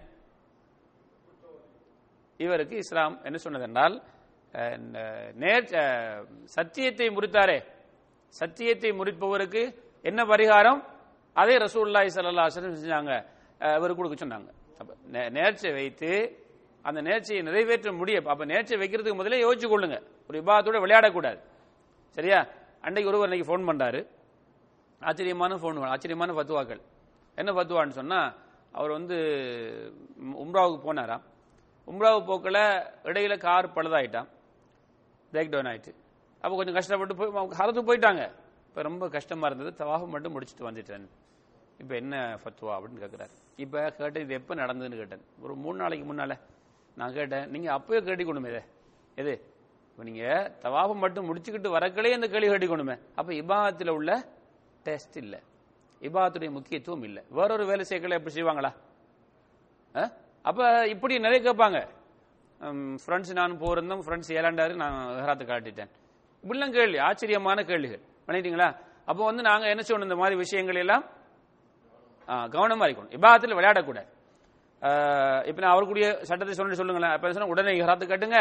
[2.37, 4.03] இவருக்கு இஸ்லாம் என்ன சொன்னது என்றால்
[4.51, 7.63] அஹ், நேர் அஹ், சத்தியத்தை முறித்தாரே.
[8.27, 10.83] சத்தியத்தை முறிப்பவருக்கு என்ன பரிகாரம்?
[11.33, 13.25] அதே ரசூல்லாய் ஸல்லல்லாஹு செஞ்சாங்க.
[13.59, 14.49] அஹ், இவருக்கு கொடுக்க சொன்னாங்க.
[14.77, 16.39] அப்ப நே- நேர்ச்சை வைத்து
[16.87, 18.27] அந்த நேர்ச்சியை நிறைவேற்ற முடியும்.
[18.33, 19.97] அப்ப நேர்ச்சை வைக்கிறதுக்கு முதல்ல யோசிச்சு கொள்ளுங்க.
[20.27, 21.39] ஒரு விவாதத்தோட விளையாடக்கூடாது.
[22.17, 22.39] சரியா?
[22.85, 24.01] அன்னைக்கு ஒருவர் அன்னைக்கு ஃபோன் பண்றாரு.
[25.01, 26.81] ஆச்சரியமான ஃபோன் ஆச்சரியமான ஃபத்துவாக்கள்
[27.41, 28.19] என்ன ஃபத்துவான்னு சொன்னா
[28.77, 29.17] அவர் வந்து
[30.43, 31.23] உம்ராவுக்கு போனாராம்.
[31.91, 32.61] உம்ராவு போக்கில்
[33.09, 34.29] இடையில கார் பழுதாயிட்டான்
[35.33, 35.91] பிரேக் டவுன் ஆயிட்டு.
[36.43, 38.23] அப்போ கொஞ்சம் கஷ்டப்பட்டு போய் அவங்க ஹரத்துக்கு போயிட்டாங்க.
[38.69, 39.71] இப்போ ரொம்ப கஷ்டமா இருந்தது.
[39.81, 41.05] தவாஃபம் மட்டும் முடிச்சுட்டு வந்துட்டேன்.
[41.81, 45.23] இப்போ என்ன ஃபத்துவா அப்படின்னு கேட்குறாரு இப்போ கேட்டேன் இது எப்போ நடந்ததுன்னு கேட்டேன்.
[45.43, 46.33] ஒரு மூணு நாளைக்கு முன்னால.
[46.95, 48.61] நான் கேட்டேன் நீங்கள் அப்பவே கேட்டிக்கணுமே இதை.
[49.15, 49.53] எது?
[49.91, 54.25] இப்போ நீங்கள் தவாபம் மட்டும் முடிச்சுக்கிட்டு வரக்களே இந்த கேள்வி கேட்டிக்கணுமே அப்போ இபாதத்தில் உள்ள
[54.83, 55.39] டெஸ்ட் இல்லை.
[56.01, 57.23] இபாத்துடைய முக்கியத்துவம் இல்லை.
[57.29, 58.73] வேறொரு வேலை செய்யக்களை எப்படி செய்வாங்களா?
[59.93, 60.11] அஹ்?
[60.41, 61.87] அப்ப இப்படி நிறைய கேட்பாங்க.
[63.05, 64.01] ஃப்ரெண்ட்ஸ் நான் போயிருந்தோம்.
[64.05, 65.89] ஃப்ரெண்ட்ஸ் ஏழாண்டாரு நான் ஹராத்து காட்டிட்டேன்.
[66.43, 67.99] இப்படிலாம் கேள்வி ஆச்சரியமான கேள்விகள்.
[68.27, 68.75] பண்ணிட்டீங்களா?
[69.05, 70.01] அப்போ வந்து நாங்க என்ன செய்யணும்?
[70.01, 71.05] இந்த மாதிரி விஷயங்கள் எல்லாம்
[72.29, 73.11] ஆ, கவனமா இருக்கணும்.
[73.11, 74.07] இபாதத்தில் விளையாடக்கூடாது.
[75.49, 77.11] இப்ப நான் அவருக்குரிய சட்டத்தை சொல்லி சொல்லுங்களேன்.
[77.11, 78.39] அப்போ என்ன உடனே ஹராத்து கட்டுங்க.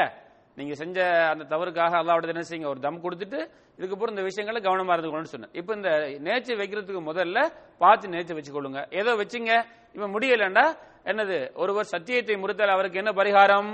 [0.54, 3.38] நீங்க செஞ்ச அந்த தவறுக்காக அல்லாவோட என்ன செய்யுங்க ஒரு தம் கொடுத்துட்டு
[3.78, 5.52] இதுக்கப்புறம் இந்த விஷயங்களை கவனமா இருந்துக்கணும்னு சொன்னேன்.
[5.52, 5.90] இப்ப இந்த
[6.26, 7.38] நேச்சர் வைக்கிறதுக்கு முதல்ல
[7.78, 8.82] பார்த்து நேச்சர் வச்சுக்கொள்ளுங்க.
[8.90, 9.52] ஏதோ வச்சுங்க.
[9.94, 10.66] இப்ப முடியலண்டா
[11.04, 11.54] என்னது?
[11.54, 13.70] ஒருவர் சத்தியத்தை முறித்தால் அவருக்கு என்ன பரிகாரம்?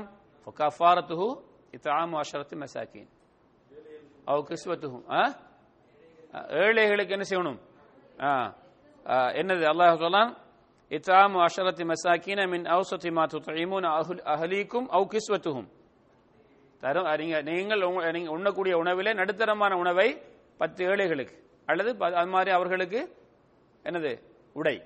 [0.59, 1.29] கஃபாரத்துஹு
[1.73, 3.09] இத்தாமு அஷரத்து மெசாக்கின்
[4.25, 5.21] அவ் கிஸ்வத்துஹும் ஆ?
[6.51, 7.59] ஏழைகளுக்கு என்ன செய்யணும்?
[8.23, 8.31] ஆ,
[9.33, 9.65] என்னது?
[9.73, 10.33] அல்லாஹ் சொல்லான்
[10.91, 15.63] இத்தாமு அஷரத்தி மசாக்கின மின் அவுசத்தி மா துத்இமூன அஹலீக்கும் அஹ்லீக்கும் அவு
[16.83, 20.09] தரும் அறிங்க நீங்கள் நீங்கள் உண்ணக்கூடிய உணவிலே நடுத்தரமான உணவை
[20.61, 21.37] பத்து ஏழைகளுக்கு
[21.69, 23.01] அல்லது அது மாதிரி அவர்களுக்கு
[23.85, 24.13] என்னது
[24.53, 24.77] உடை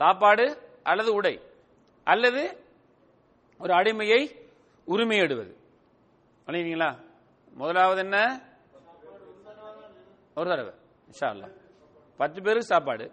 [0.00, 0.46] சாப்பாடு
[0.82, 1.34] அல்லது உடை
[2.06, 2.42] அல்லது
[3.60, 4.20] ஒரு அடிமையை
[4.86, 5.52] உரிமையிடுவது
[6.48, 6.90] பண்ணிட்டீங்களா
[7.56, 8.16] முதலாவது என்ன
[10.36, 10.72] ஒரு தடவை
[11.08, 11.52] இன்ஷா அல்லாஹ்
[12.20, 13.06] பத்து பேருக்கு சாப்பாடு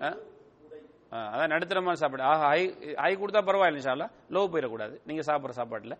[0.00, 2.22] அதான் நடுத்தரமான சாப்பாடு.
[2.22, 5.00] ஆக ஹை ஹை கொடுத்தா பரவாயில்ல இன்ஷா லோ போயிடக்கூடாது.
[5.04, 5.98] நீங்க சாப்பிட்ற சாப்பாட்டில்.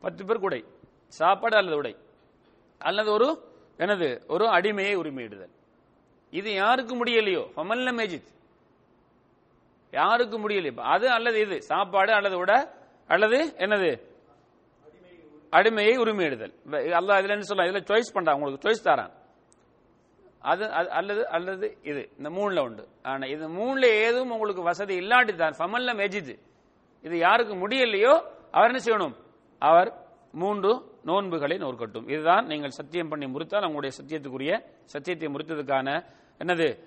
[0.00, 0.64] பத்து பேர் உடை.
[1.06, 1.96] சாப்பாடு அல்லது உடை.
[2.78, 3.28] அல்லது ஒரு
[3.78, 5.54] என்னது ஒரு அடிமையை உரிமையிடுதல்.
[6.30, 7.42] இது யாருக்கு முடியலையோ?
[7.56, 8.28] ஃபமல்ல மேஜித்
[9.90, 10.80] யாருக்கு முடியலையோ?
[10.80, 11.62] அது அல்லது இது.
[11.62, 12.66] சாப்பாடு அல்லது உடை
[13.06, 13.90] அல்லது என்னது?
[15.50, 16.54] அடிமையை உரிமையிடுதல்.
[16.94, 18.34] அல்ல அல்லாஹ் இதுல என்ன சொல்ல இதுல சாய்ஸ் பண்றான்.
[18.34, 19.12] உங்களுக்கு சாய்ஸ் தரான்.
[20.38, 22.08] அது அது- அல்லது அல்லது இது.
[22.16, 22.88] இந்த மூணுல உண்டு.
[23.02, 25.54] ஆனா இது மூணுல ஏதும் உங்களுக்கு வசதி இல்லாட்டி தான்.
[25.58, 26.38] ஃபமல்ல மெஜிது.
[27.02, 29.14] இது யாருக்கு முடியலையோ அவர் என்ன செய்யணும்?
[29.58, 32.08] அவர் மூன்று நோன்புகளை நோற்கட்டும்.
[32.08, 36.04] இதுதான் நீங்கள் சத்தியம் பண்ணி முறித்தால் உங்களுடைய சத்தியத்துக்குரிய சத்தியத்தை முறித்ததுக்கான
[36.38, 36.78] என்னது?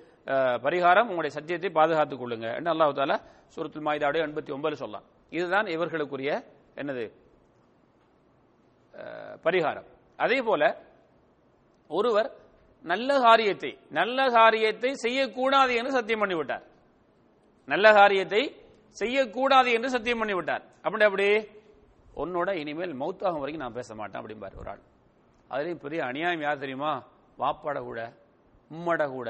[0.62, 1.02] பரிகாரம்.
[1.02, 2.56] உங்களுடைய சத்தியத்தை பாதுகாத்துக் கொள்ளுங்க.
[2.56, 3.22] என்று அல்லாஹு தாலா
[3.56, 6.44] சூரத்துல் மாயிதாவுடைய எண்பத்தி ஒன்பது சொல்லலாம் இதுதான் இவர்களுக்குரிய
[6.76, 7.12] என்னது?
[9.44, 9.86] பரிகாரம்.
[10.18, 10.82] அதே போல
[11.88, 12.41] ஒருவர்
[12.86, 16.64] நல்ல காரியத்தை நல்ல காரியத்தை செய்யக்கூடாது என்று சத்தியம் பண்ணிவிட்டார்.
[17.72, 18.44] நல்ல காரியத்தை
[19.02, 20.64] செய்யக்கூடாது என்று சத்தியம் பண்ணிவிட்டார்.
[20.86, 21.28] அப்படி அப்படி
[22.22, 24.82] உன்னோட இனிமேல் மௌத்தாகும் வரைக்கும் நான் பேச மாட்டேன் அப்படிம்பார் ஒரு ஆள்.
[25.52, 26.92] அதுலேயும் பெரிய அநியாயம் யார் தெரியுமா?
[27.42, 28.02] வாப்பாட கூட
[28.72, 29.30] உம்மட கூட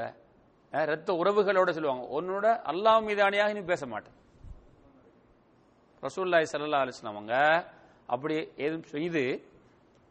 [0.90, 2.04] ரத்த உறவுகளோட சொல்லுவாங்க.
[2.18, 4.16] உன்னோட அல்லாஹ் மீது அணியாக நீ பேச மாட்டேன்.
[6.02, 7.34] ரசூல்லாய் சல்லா அலிஸ்லாம் அவங்க
[8.12, 8.34] அப்படி
[8.64, 9.22] ஏதும் செய்து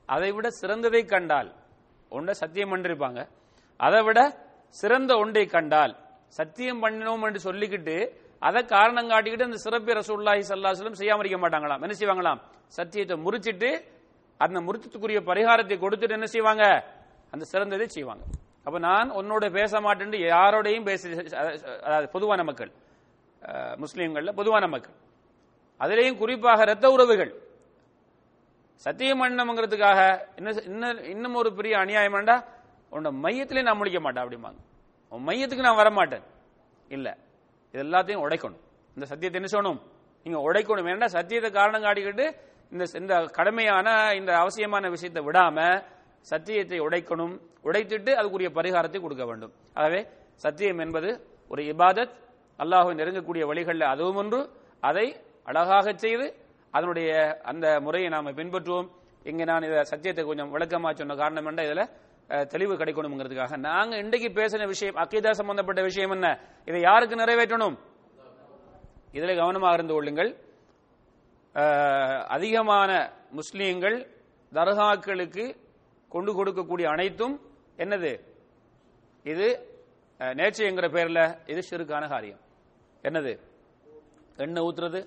[0.09, 1.49] அதை விட சிறந்ததை கண்டால்
[2.17, 3.19] ஒன்றை சத்தியம் பண்ணிருப்பாங்க.
[3.85, 4.19] அதை விட
[4.81, 5.93] சிறந்த ஒன்றை கண்டால்
[6.39, 7.95] சத்தியம் பண்ணினோம் என்று சொல்லிக்கிட்டு
[8.47, 11.81] அதை காரணம் காட்டிக்கிட்டு அந்த சிறப்பு ரசூல்லாஹி சல்லாஹலம் செய்யாம இருக்க மாட்டாங்களாம்.
[11.85, 12.39] என்ன செய்வாங்களாம்?
[12.77, 13.69] சத்தியத்தை முறிச்சிட்டு
[14.45, 16.63] அந்த முறிச்சத்துக்குரிய பரிகாரத்தை கொடுத்துட்டு என்ன செய்வாங்க?
[17.33, 18.23] அந்த சிறந்ததை செய்வாங்க.
[18.65, 21.01] அப்ப நான் உன்னோட பேச மாட்டேன்னு யாரோடையும் பேச
[21.87, 22.71] அதாவது பொதுவான மக்கள்
[23.83, 24.95] முஸ்லீம்கள்ல பொதுவான மக்கள்.
[25.83, 27.31] அதிலேயும் குறிப்பாக இரத்த உறவுகள்.
[28.83, 29.99] சத்தியம் பண்ணணுங்கிறதுக்காக
[30.35, 32.35] என்ன இன்னும் இன்னும் ஒரு பெரிய அநியாயம் வேண்டா
[32.91, 34.59] உன்னோட மையத்திலே நான் முடிக்க மாட்டேன் அப்படிம்பாங்க.
[35.09, 36.23] உன் மையத்துக்கு நான் வர மாட்டேன்
[36.87, 37.17] இல்ல.
[37.71, 38.59] இது எல்லாத்தையும் உடைக்கணும்.
[38.95, 39.81] இந்த சத்தியத்தை என்ன சொல்லணும்
[40.23, 40.83] நீங்க உடைக்கணும்.
[40.83, 42.25] வேண்டா சத்தியத்தை காரணம் காட்டிக்கிட்டு
[42.71, 45.83] இந்த இந்த கடமையான இந்த அவசியமான விஷயத்தை விடாம
[46.19, 47.35] சத்தியத்தை உடைக்கணும்.
[47.63, 49.53] உடைத்துட்டு அதுக்குரிய பரிகாரத்தை கொடுக்க வேண்டும்.
[49.73, 52.13] ஆகவே சத்தியம் என்பது ஒரு இபாதத்.
[52.59, 54.49] அல்லாஹ்வை நெருங்கக்கூடிய வழிகளில் அதுவும் ஒன்று.
[54.79, 56.35] அதை அழகாக செய்து
[56.73, 57.09] அதனுடைய
[57.43, 58.89] அந்த முறையை நாம பின்பற்றுவோம்.
[59.25, 61.63] இங்க நான் இதை சத்தியத்தை கொஞ்சம் விளக்கமா சொன்ன காரணம் என்ன?
[61.63, 61.83] இதுல
[62.47, 66.27] தெளிவு கிடைக்கணுங்கிறதுக்காக நாங்க இன்றைக்கு பேசின விஷயம் அக்கீதா சம்பந்தப்பட்ட விஷயம் என்ன?
[66.67, 67.75] இதை யாருக்கு நிறைவேற்றணும்?
[69.11, 70.31] இதில் கவனமாக இருந்து கொள்ளுங்கள்.
[72.27, 72.91] அதிகமான
[73.35, 73.97] முஸ்லீம்கள்
[74.51, 75.45] தர்காக்களுக்கு
[76.11, 77.35] கொண்டு கொடுக்கக்கூடிய அனைத்தும்
[77.77, 78.13] என்னது?
[79.25, 79.47] இது
[80.19, 82.41] அஹ், என்கிற பேர்ல இது சிறுக்கான காரியம்.
[83.03, 83.31] என்னது?
[84.37, 84.99] எண்ணெய் ஊத்துறது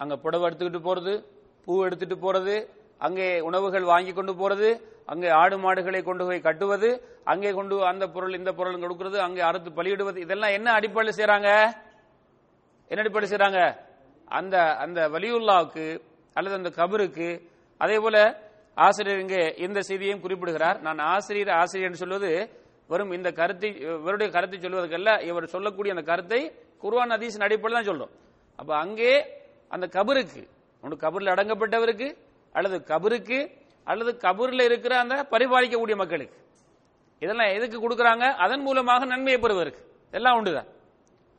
[0.00, 1.14] அங்க புடவை எடுத்துக்கிட்டு போறது
[1.66, 2.56] பூ எடுத்துட்டு போறது
[3.06, 4.68] அங்கே உணவுகள் வாங்கி கொண்டு போறது
[5.12, 6.90] அங்கே ஆடு மாடுகளை கொண்டு போய் கட்டுவது
[7.32, 11.50] அங்கே கொண்டு அந்த பொருள் இந்த பொருள் கொடுக்கிறது அங்கே அறுத்து பலியிடுவது இதெல்லாம் என்ன அடிப்படையில் செய்யறாங்க
[12.90, 13.60] என்ன அடிப்படையில் செய்யறாங்க
[14.28, 15.86] அந்த அந்த வலியுல்லாவுக்கு
[16.36, 17.28] அல்லது அந்த கபருக்கு
[17.80, 18.16] அதே போல
[18.76, 20.78] ஆசிரியர் இங்கே இந்த செய்தியையும் குறிப்பிடுகிறார்.
[20.86, 22.30] நான் ஆசிரியர் ஆசிரியர் என்று சொல்வது
[22.92, 23.68] வரும் இந்த கருத்தை
[24.02, 26.40] இவருடைய கருத்தை சொல்வதற்கல்ல இவர் சொல்லக்கூடிய அந்த கருத்தை
[26.82, 28.12] குருவான் ஹதீஸின் அடிப்படையில் தான் சொல்றோம்.
[28.58, 29.12] அப்ப அங்கே
[29.74, 30.42] அந்த கபருக்கு.
[30.84, 32.08] ஒன்று கபரில் அடங்கப்பட்டவருக்கு
[32.54, 33.38] அல்லது கபருக்கு
[33.90, 36.36] அல்லது கபூரில் இருக்கிற அந்த பரிபாலிக்கக்கூடிய மக்களுக்கு.
[37.22, 38.24] இதெல்லாம் எதுக்கு கொடுக்குறாங்க?
[38.44, 39.82] அதன் மூலமாக நன்மையை பெறுவதற்கு.
[40.18, 40.70] எல்லாம் உண்டுதான்.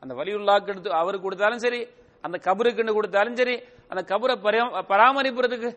[0.02, 1.80] அந்த வலியுள்ளாக்கு எடுத்து அவருக்கு கொடுத்தாலும் சரி
[2.26, 3.56] அந்த கபருக்குன்னு கொடுத்தாலும் சரி
[3.92, 4.34] அந்த கபரை
[4.92, 5.70] பராமரிப்புறதுக்கு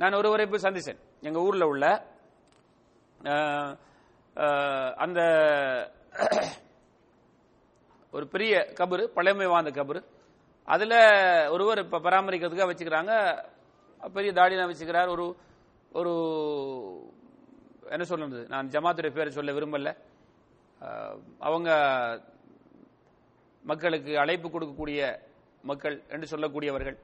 [0.00, 1.86] நான் ஒருவரை போய் சந்திச்சேன் எங்க ஊர்ல உள்ள
[5.04, 5.20] அந்த
[8.12, 10.00] ஒரு பெரிய கபரு பழமை வாழ்ந்த கபரு
[10.68, 10.98] அதில்
[11.54, 13.12] ஒருவர் இப்போ பராமரிக்கிறதுக்காக வச்சுக்கிறாங்க.
[14.16, 15.12] பெரிய தாடினா வச்சுக்கிறார்.
[15.14, 15.26] ஒரு
[15.98, 16.12] ஒரு
[17.94, 18.40] என்ன சொல்றது?
[18.52, 19.90] நான் ஜமாத்துடைய பேரை சொல்ல விரும்பல.
[21.48, 21.70] அவங்க
[23.70, 25.00] மக்களுக்கு அழைப்பு கொடுக்கக்கூடிய
[25.70, 26.96] மக்கள் என்று சொல்லக்கூடியவர்கள்.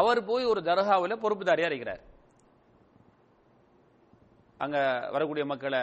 [0.00, 2.02] அவர் போய் ஒரு தர்காவில் பொறுப்புதாரியாக இருக்கிறார்.
[4.64, 4.82] அங்கே
[5.14, 5.82] வரக்கூடிய மக்களை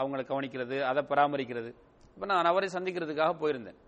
[0.00, 1.70] அவங்களை கவனிக்கிறது அதை பராமரிக்கிறது.
[2.14, 3.78] இப்போ நான் அவரை சந்திக்கிறதுக்காக போயிருந்தேன்.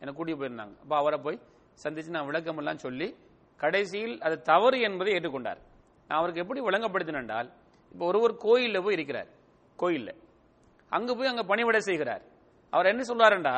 [0.00, 0.74] என்னை கூட்டிகிட்டு போயிருந்தாங்க.
[0.84, 1.38] அப்போ அவரை போய்
[1.82, 3.08] சந்திச்சு நான் விளக்கம் எல்லாம் சொல்லி
[3.60, 5.60] கடைசியில் அது தவறு என்பதை ஏற்றுக்கொண்டார்.
[6.08, 7.48] நான் அவருக்கு எப்படி விளங்கப்படுத்தினால்
[7.92, 9.28] இப்போ ஒருவர் கோயிலில் போய் இருக்கிறார்.
[9.78, 10.10] கோயில்ல.
[10.96, 12.22] அங்கே போய் அங்க பணிவிடை செய்கிறார்.
[12.70, 13.54] அவர் என்ன சொல்றாருண்டா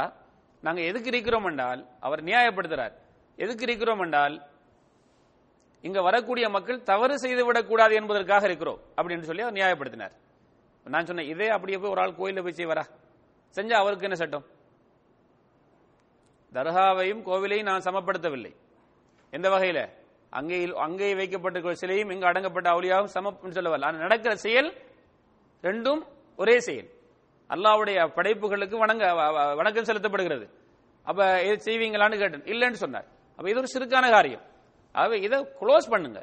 [0.62, 2.94] நாங்க எதுக்கு இருக்கிறோம் என்றால் அவர் நியாயப்படுத்துறார்.
[3.37, 4.37] எதுக்கு இருக்கிறோம் என்றால்
[5.87, 10.14] இங்க வரக்கூடிய மக்கள் தவறு செய்து விடக்கூடாது என்பதற்காக இருக்கிறோம் அப்படின்னு சொல்லி அவர் நியாயப்படுத்தினார்.
[10.87, 12.85] நான் சொன்னேன் இதே அப்படியே போய் ஒரு ஆள் கோயில்ல போய் செய்வாரா?
[13.57, 14.44] செஞ்சா அவருக்கு என்ன சட்டம்?
[16.57, 18.53] தர்காவையும் கோவிலையும் நான் சமப்படுத்தவில்லை.
[19.37, 19.81] எந்த வகையில?
[20.38, 24.71] அங்கே அங்கே வைக்கப்பட்ட சிலையும் இங்கு அடங்கப்பட்ட அவளியாவும் சமம் சொல்லவில்லை நடக்கிற செயல்
[25.69, 26.01] ரெண்டும்
[26.42, 26.88] ஒரே செயல்.
[27.55, 29.05] அல்லாவுடைய படைப்புகளுக்கு வணங்க
[29.61, 30.47] வணக்கம் செலுத்தப்படுகிறது.
[31.11, 32.47] அப்ப இது செய்வீங்களான்னு கேட்டேன்.
[32.53, 33.07] இல்லைன்னு சொன்னார்.
[33.38, 34.45] அப்ப இது ஒரு சிறுக்கான காரியம்.
[34.95, 36.21] ஆகவே இதை க்ளோஸ் பண்ணுங்க.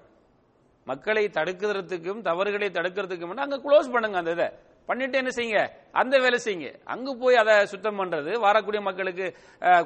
[0.89, 4.47] மக்களை தடுக்கிறதுக்கும் தவறுகளை தடுக்கிறதுக்கும் அங்க க்ளோஸ் பண்ணுங்க அந்த இதை.
[4.89, 5.61] பண்ணிட்டு என்ன செய்யுங்க?
[6.01, 6.69] அந்த வேலை செய்யுங்க.
[6.93, 9.25] அங்க போய் அதை சுத்தம் பண்றது வரக்கூடிய மக்களுக்கு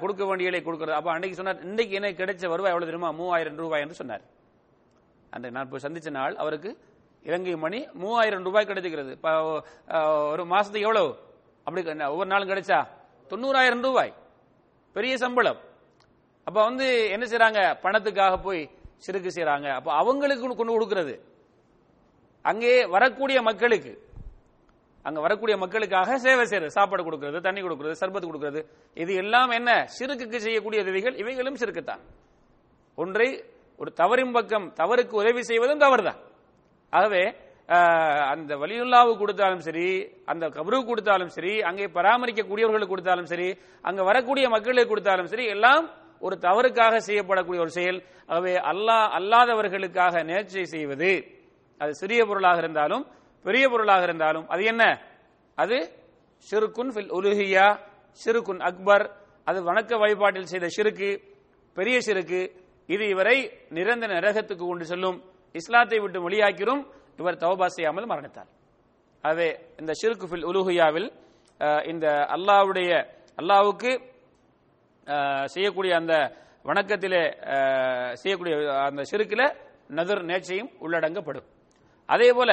[0.02, 0.98] கொடுக்க வேண்டியதை கொடுக்கறது.
[1.00, 3.12] அப்ப அன்னைக்கு சொன்னார் இன்னைக்கு எனக்கு கிடைச்ச வருவாய் எவ்வளவு தெரியுமா?
[3.20, 4.24] மூவாயிரம் ரூபாய் என்று சொன்னார்.
[5.36, 6.72] அந்த நான் போய் சந்திச்ச நாள் அவருக்கு
[7.28, 9.14] இலங்கை மணி மூவாயிரம் ரூபாய் கிடைச்சிக்கிறது
[10.34, 11.12] ஒரு மாசத்துக்கு எவ்வளவு?
[11.66, 11.82] அப்படி
[12.14, 12.80] ஒவ்வொரு நாளும் கிடைச்சா?
[13.32, 14.12] தொண்ணூறாயிரம் ரூபாய்.
[14.96, 15.60] பெரிய சம்பளம்.
[16.48, 18.62] அப்ப வந்து என்ன செய்யறாங்க பணத்துக்காக போய்
[19.06, 21.16] சிறுக்கு செய்யறாங்க அப்ப அவங்களுக்கு கொண்டு கொடுக்கறது.
[22.50, 23.92] அங்கே வரக்கூடிய மக்களுக்கு
[25.08, 28.62] அங்க வரக்கூடிய மக்களுக்காக சேவை செய்யறது சாப்பாடு கொடுக்கறது தண்ணி கொடுக்கறது சர்பத்து கொடுக்கறது.
[28.98, 29.72] இது எல்லாம் என்ன?
[29.98, 32.02] சிறுக்குக்கு செய்யக்கூடிய உதவிகள் இவைகளும் சிறுக்குத்தான்.
[32.98, 33.28] ஒன்றை
[33.82, 36.20] ஒரு தவறின் பக்கம் தவறுக்கு உதவி செய்வதும் தவறுதான்.
[36.94, 37.24] ஆகவே
[38.34, 39.88] அந்த வலியுல்லாவு கொடுத்தாலும் சரி
[40.32, 43.48] அந்த கபரு கொடுத்தாலும் சரி அங்கே பராமரிக்கக்கூடியவர்களுக்கு கொடுத்தாலும் சரி
[43.90, 45.86] அங்க வரக்கூடிய மக்களுக்கு கொடுத்தாலும் சரி எல்லாம்
[46.26, 48.00] ஒரு தவறுக்காக செய்யப்படக்கூடிய ஒரு செயல்.
[48.32, 51.12] ஆகவே அல்லா அல்லாதவர்களுக்காக நேர்ச்சை செய்வது
[51.82, 53.04] அது சிறிய பொருளாக இருந்தாலும்
[53.48, 54.84] பெரிய பொருளாக இருந்தாலும் அது என்ன?
[55.58, 55.78] அது
[56.48, 57.68] சிறுக்குன் ஃபில் உலுஹியா
[58.22, 59.06] சிறுக்குன் அக்பர்
[59.48, 61.10] அது வணக்க வழிபாட்டில் செய்த சிறுக்கு
[61.78, 62.42] பெரிய சிறுக்கு
[62.94, 63.38] இது இவரை
[63.76, 65.18] நிரந்தர நரகத்துக்கு கொண்டு செல்லும்
[65.56, 66.82] இஸ்லாத்தை விட்டு மொழியாக்கிரும்
[67.20, 68.50] இவர் தௌபா செய்யாமல் மரணித்தார்.
[69.24, 69.48] ஆகவே
[69.82, 71.08] இந்த ஷிருக்கு ஃபில் உலுஹியாவில்
[71.92, 72.92] இந்த அல்லாவுடைய
[73.42, 73.92] அல்லாவுக்கு
[75.54, 76.14] செய்யக்கூடிய அந்த
[76.70, 77.24] வணக்கத்திலே
[78.22, 78.56] செய்யக்கூடிய
[78.88, 79.46] அந்த சிறுக்கில்
[79.98, 81.48] நதுர் நேர்ச்சையும் உள்ளடங்கப்படும்.
[82.10, 82.52] அதே போல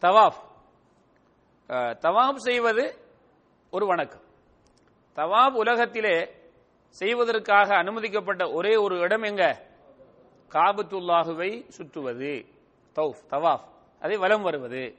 [0.00, 0.32] தவாஃப்.
[1.68, 2.98] தவாப் செய்வது
[3.70, 4.20] ஒரு வணக்கம்.
[5.16, 6.30] தவாப் உலகத்திலே
[6.88, 9.66] செய்வதற்காக அனுமதிக்கப்பட்ட ஒரே ஒரு இடம் எங்க?
[10.48, 12.46] காபத்துல்லாஹுவை சுற்றுவது.
[12.94, 13.64] தௌஃப் தவாஃப்.
[14.00, 14.98] அதை வலம் வருவது.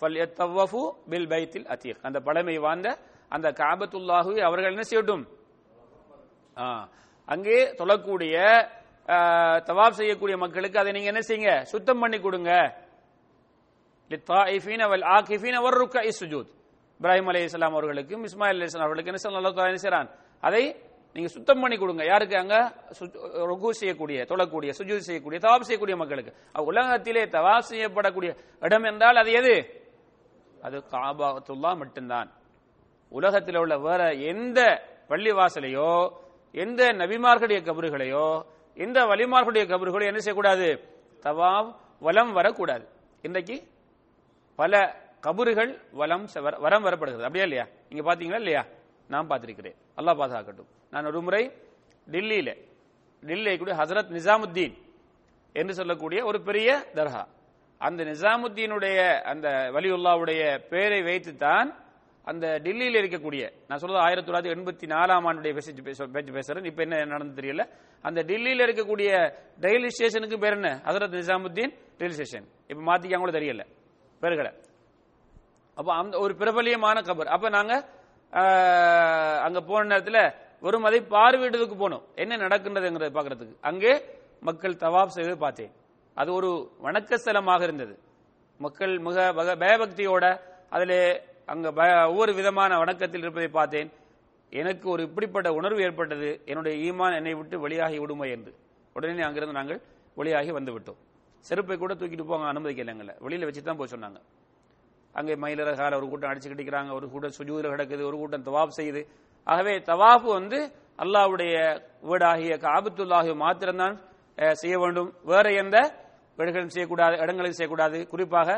[0.00, 1.98] ஃபல்யத்தவ்வஃபு பில் பைத்தில் அத்தீக்.
[2.02, 5.26] அந்த பழமை வாழ்ந்த அந்த காபத்துல்லாஹுவை அவர்கள் என்ன செய்யட்டும்?
[6.58, 6.88] ஆ,
[7.26, 8.68] அங்கே தொழக்கூடிய
[9.06, 11.62] தவாப் செய்யக்கூடிய மக்களுக்கு அதை நீங்க என்ன செய்யுங்க?
[11.62, 12.76] சுத்தம் பண்ணி கொடுங்க.
[14.08, 14.86] இப்ராஹிம்
[17.26, 19.76] அலி இஸ்லாம் அவர்களுக்கும் இஸ்மாயில் அலைஹிஸ்ஸலாம் அவர்களுக்கு என்ன சொல்லலாம் அல்லாஹ் என்ன
[20.40, 20.82] அதை
[21.12, 22.04] நீங்க சுத்தம் பண்ணி கொடுங்க.
[22.04, 22.72] யாருக்கு அங்க?
[23.00, 23.16] சு-
[23.70, 26.34] செய்யக்கூடிய தொழக்கூடிய சுஜூத் செய்யக்கூடிய தவாப் செய்யக்கூடிய மக்களுக்கு.
[26.64, 29.84] உலகத்திலே தவாப் செய்யப்படக்கூடிய இடம் என்றால் அது எது?
[30.62, 32.32] அது காபாத்துல்லா மட்டும்தான்.
[33.08, 36.12] உலகத்தில் உள்ள வேற எந்த பள்ளிவாசலையோ
[36.52, 38.42] எந்த நபிமார்களுடைய கபறுகளையோ
[38.74, 40.94] இந்த வலிமார்களுடைய கபறுகளையோ என்ன செய்யக்கூடாது?
[41.20, 42.88] தவாப் வலம் வரக்கூடாது.
[43.22, 43.62] இன்றைக்கு
[44.56, 47.24] பல கபறுகள் வலம் செ- வர- வரம் வரப்படுகிறது.
[47.24, 47.66] அப்படியா இல்லையா?
[47.88, 48.66] நீங்க பாத்தீங்களா இல்லையா?
[49.08, 49.74] நான் பார்த்திருக்கிறேன்.
[49.96, 50.66] அல்லாஹ் பாதுகாக்கட்டும்.
[50.90, 51.52] நான் ஒரு முறை
[52.10, 52.56] டெல்லியில
[53.20, 54.78] டெல்லியை கூட ஹசரத் நிசாமுத்தீன்
[55.52, 57.26] என்று சொல்லக்கூடிய ஒரு பெரிய தர்கா.
[57.78, 61.74] அந்த நிசாமுத்தீனுடைய அந்த வலியுல்லாவுடைய பெயரை வைத்துத்தான்
[62.30, 66.64] அந்த டெல்லியில் இருக்கக்கூடிய நான் சொல்றது ஆயிரத்தி தொள்ளாயிரத்தி எண்பத்தி நாலாம் ஆண்டுடைய பேசி பேச- பேச்சு பேசுறேன்.
[66.64, 67.68] இப்போ என்ன நடந்து தெரியல.
[68.02, 70.80] அந்த டெல்லியில் இருக்கக்கூடிய ரயில் ஸ்டேஷனுக்கு பேர் என்ன?
[70.84, 72.48] ஹசரத் நிசாமுத்தீன் ரயில் ஸ்டேஷன்.
[72.66, 73.66] இப்போ மாத்திக்காங்க கூட தெரியல.
[74.20, 74.54] பேர்களை
[75.74, 77.24] அப்போ அந்த ஒரு பிரபலியமான கபர்.
[77.24, 77.84] அப்போ நாங்கள்
[79.38, 82.02] அங்கே போன நேரத்தில் வெறும் அதை பார்வையிடுறதுக்கு போனோம்.
[82.14, 84.04] என்ன நடக்கின்றதுங்கிறத பார்க்கறதுக்கு அங்கே
[84.40, 85.70] மக்கள் தவாப் செய்து பார்த்தேன்.
[86.14, 87.98] அது ஒரு வணக்க ஸ்தலமாக இருந்தது.
[88.58, 90.40] மக்கள் மிக பயபக்தியோட
[90.70, 91.20] அதில்
[91.52, 91.70] அங்கே
[92.10, 93.88] ஒவ்வொரு விதமான வணக்கத்தில் இருப்பதை பார்த்தேன்.
[94.52, 96.28] எனக்கு ஒரு இப்படிப்பட்ட உணர்வு ஏற்பட்டது.
[96.50, 98.52] என்னுடைய ஈமான் என்னை விட்டு வெளியாகி விடுமை என்று.
[98.96, 99.80] உடனே அங்கிருந்து நாங்கள்
[100.20, 100.98] வெளியாகி வந்து விட்டோம்
[101.44, 104.18] செருப்பை கூட தூக்கிட்டு போங்க அனுமதிக்கல எங்களை வெளியில் வச்சு தான் போய் சொன்னாங்க.
[105.14, 106.90] அங்கே மயிலரகால ஒரு கூட்டம் அடிச்சு கட்டிக்கிறாங்க.
[106.98, 109.02] ஒரு கூட்டம் சுஜூதில் கிடக்குது ஒரு கூட்டம் தவாப் செய்யுது.
[109.46, 110.58] ஆகவே தவாப்பு வந்து
[111.04, 111.54] அல்லாஹ்வுடைய
[112.10, 113.96] வீடாகிய காபத்துல்லாஹி மாத்திரம்தான்
[114.62, 115.10] செய்ய வேண்டும்.
[115.32, 115.76] வேற எந்த
[116.38, 117.98] வீடுகளும் செய்யக்கூடாது இடங்களையும் செய்யக்கூடாது.
[118.12, 118.48] குறிப்பாக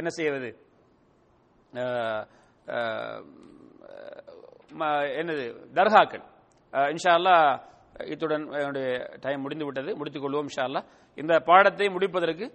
[0.00, 0.50] என்ன செய்வது?
[5.18, 6.24] என்னது தர்காக்கள்
[6.92, 7.46] இன்ஷா அல்லாஹ்
[8.06, 8.88] இத்துடன் என்னுடைய
[9.20, 10.86] டைம் முடிந்து விட்டது முடித்துக் கொள்வோம் இன்ஷா அல்லாஹ்
[11.18, 12.46] இந்த பாடத்தை முடிப்பதற்கு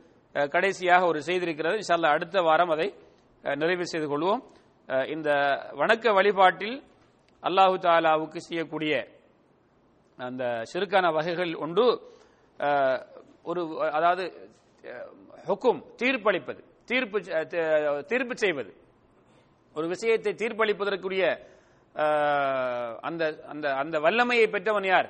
[0.49, 1.75] கடைசியாக ஒரு செய்தி இருக்கிறது.
[1.81, 2.87] இன்ஷா அடுத்த வாரம் அதை
[3.43, 4.41] நிறைவு செய்து கொள்வோம்.
[5.07, 5.29] இந்த
[5.79, 6.77] வணக்க வழிபாட்டில்
[7.43, 8.93] அல்லாஹு தாலாவுக்கு செய்யக்கூடிய
[10.19, 11.85] அந்த சிறுக்கான வகைகள் ஒன்று
[13.43, 14.23] ஒரு அதாவது
[14.83, 15.09] அஹ்,
[15.47, 17.17] ஹுக்கும் தீர்ப்பளிப்பது தீர்ப்பு
[18.09, 18.71] தீர்ப்பு செய்வது.
[19.75, 21.23] ஒரு விஷயத்தை தீர்ப்பளிப்பதற்குரிய
[23.07, 25.09] அந்த அந்த அந்த வல்லமையை பெற்றவன் யார்?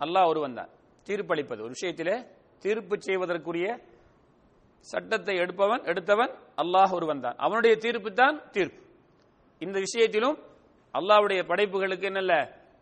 [0.00, 0.70] அல்லாஹ் ஒருவன் தான்.
[1.06, 1.60] தீர்ப்பளிப்பது.
[1.66, 2.16] ஒரு விஷயத்திலே
[2.64, 3.66] தீர்ப்பு செய்வதற்குரிய
[4.86, 7.36] சட்டத்தை எடுப்பவன் எடுத்தவன் அல்லாஹ் ஒருவன் தான்.
[7.46, 8.80] அவனுடைய தீர்ப்பு தான் தீர்ப்பு.
[9.60, 10.36] இந்த விஷயத்திலும்
[10.98, 12.34] அல்லாஹ்வுடைய படைப்புகளுக்கு என்னல்ல?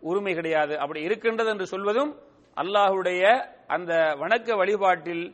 [0.09, 0.75] உரிமை கிடையாது.
[0.83, 2.13] அப்படி இருக்கின்றது என்று சொல்வதும்
[2.63, 3.23] அல்லாஹ்வுடைய
[3.75, 5.25] அந்த வணக்க வழிபாட்டில்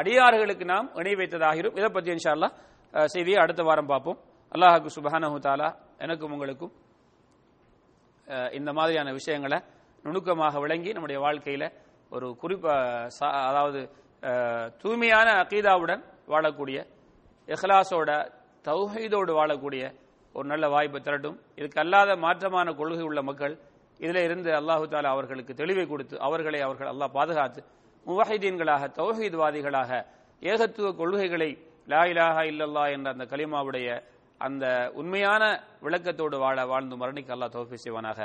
[0.00, 2.54] அடியார்களுக்கு நாம் இணை வைத்ததாகிறோம் இதை பற்றி இன்ஷா அல்லாஹ்
[3.14, 4.18] செய்தியை அடுத்த வாரம் பார்ப்போம்.
[4.52, 5.68] அல்லாஹாக்கு சுபஹானஹு தாலா
[6.00, 6.72] எனக்கும் உங்களுக்கும்
[8.52, 9.58] இந்த மாதிரியான விஷயங்களை
[10.04, 11.66] நுணுக்கமாக விளங்கி நம்முடைய வாழ்க்கையில்
[12.12, 12.74] ஒரு குறிப்பா
[13.16, 13.80] சா- அதாவது
[14.82, 16.78] தூய்மையான அகீதாவுடன் வாழக்கூடிய
[17.48, 18.10] இஹ்லாஸோட
[18.64, 19.82] தௌஹீதோடு வாழக்கூடிய
[20.34, 21.36] ஒரு நல்ல வாய்ப்பை திரட்டும்.
[21.58, 23.54] இதுக்கு அல்லாத மாற்றமான கொள்கை உள்ள மக்கள்
[24.00, 27.60] இதில் இருந்து அல்லாஹு தாலா அவர்களுக்கு தெளிவை கொடுத்து அவர்களை அவர்கள் அல்லாஹ் பாதுகாத்து
[28.06, 29.90] முவஹிதீன்களாக தௌஹீத்வாதிகளாக
[30.42, 31.50] ஏகத்துவ கொள்கைகளை
[31.88, 33.88] லா இலாஹா இல்லல்லா என்ற அந்த கலிமாவுடைய
[34.40, 34.64] அந்த
[35.00, 35.42] உண்மையான
[35.84, 38.20] விளக்கத்தோடு வாழ வாழ்ந்து மரணிக்கு அல்லாஹ் தௌஃபி செய்வானாக.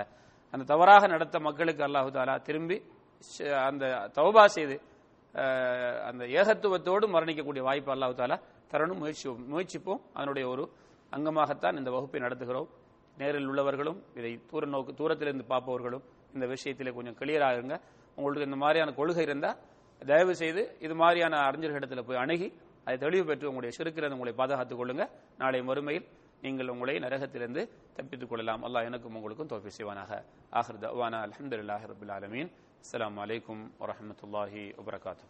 [0.54, 2.78] அந்த தவறாக நடத்த மக்களுக்கு அல்லாஹு தாலா திரும்பி
[3.68, 3.86] அந்த
[4.18, 4.76] தௌபா செய்து
[6.10, 8.38] அந்த ஏகத்துவத்தோடு மரணிக்கக்கூடிய வாய்ப்பு அல்லாஹு தாலா
[8.72, 9.00] தரணும்.
[9.04, 10.02] முயற்சி முயற்சிப்போம்.
[10.18, 10.64] அதனுடைய ஒரு
[11.16, 12.70] அங்கமாகத்தான் இந்த வகுப்பை நடத்துகிறோம்.
[13.18, 16.04] நேரில் உள்ளவர்களும் இதை தூர நோக்கு தூரத்திலிருந்து பார்ப்பவர்களும்
[16.36, 17.76] இந்த விஷயத்தில் கொஞ்சம் கிளியராக இருங்க
[18.18, 19.58] உங்களுக்கு இந்த மாதிரியான கொள்கை இருந்தால்
[20.02, 22.48] தயவு செய்து இது மாதிரியான அறிஞர்களிடத்தில் போய் அணுகி
[22.84, 25.10] அதை தெளிவு பெற்று உங்களுடைய சிறுக்கிறது உங்களை பாதுகாத்துக் கொள்ளுங்க.
[25.38, 26.08] நாளை மறுமையில்
[26.42, 28.64] நீங்கள் உங்களை நரகத்திலிருந்து தப்பித்துக் கொள்ளலாம்.
[28.66, 30.22] அல்லாஹ் எனக்கும் உங்களுக்கும் தோஃபி செய்வானாக.
[30.52, 32.52] ஆஹர் தவானா அல்ஹம்துலில்லாஹி ரபுல் ஆலமீன்.
[32.84, 35.26] அஸ்லாம் அலைக்கும் வரமத்துல்லாஹி வபரகாத்தூ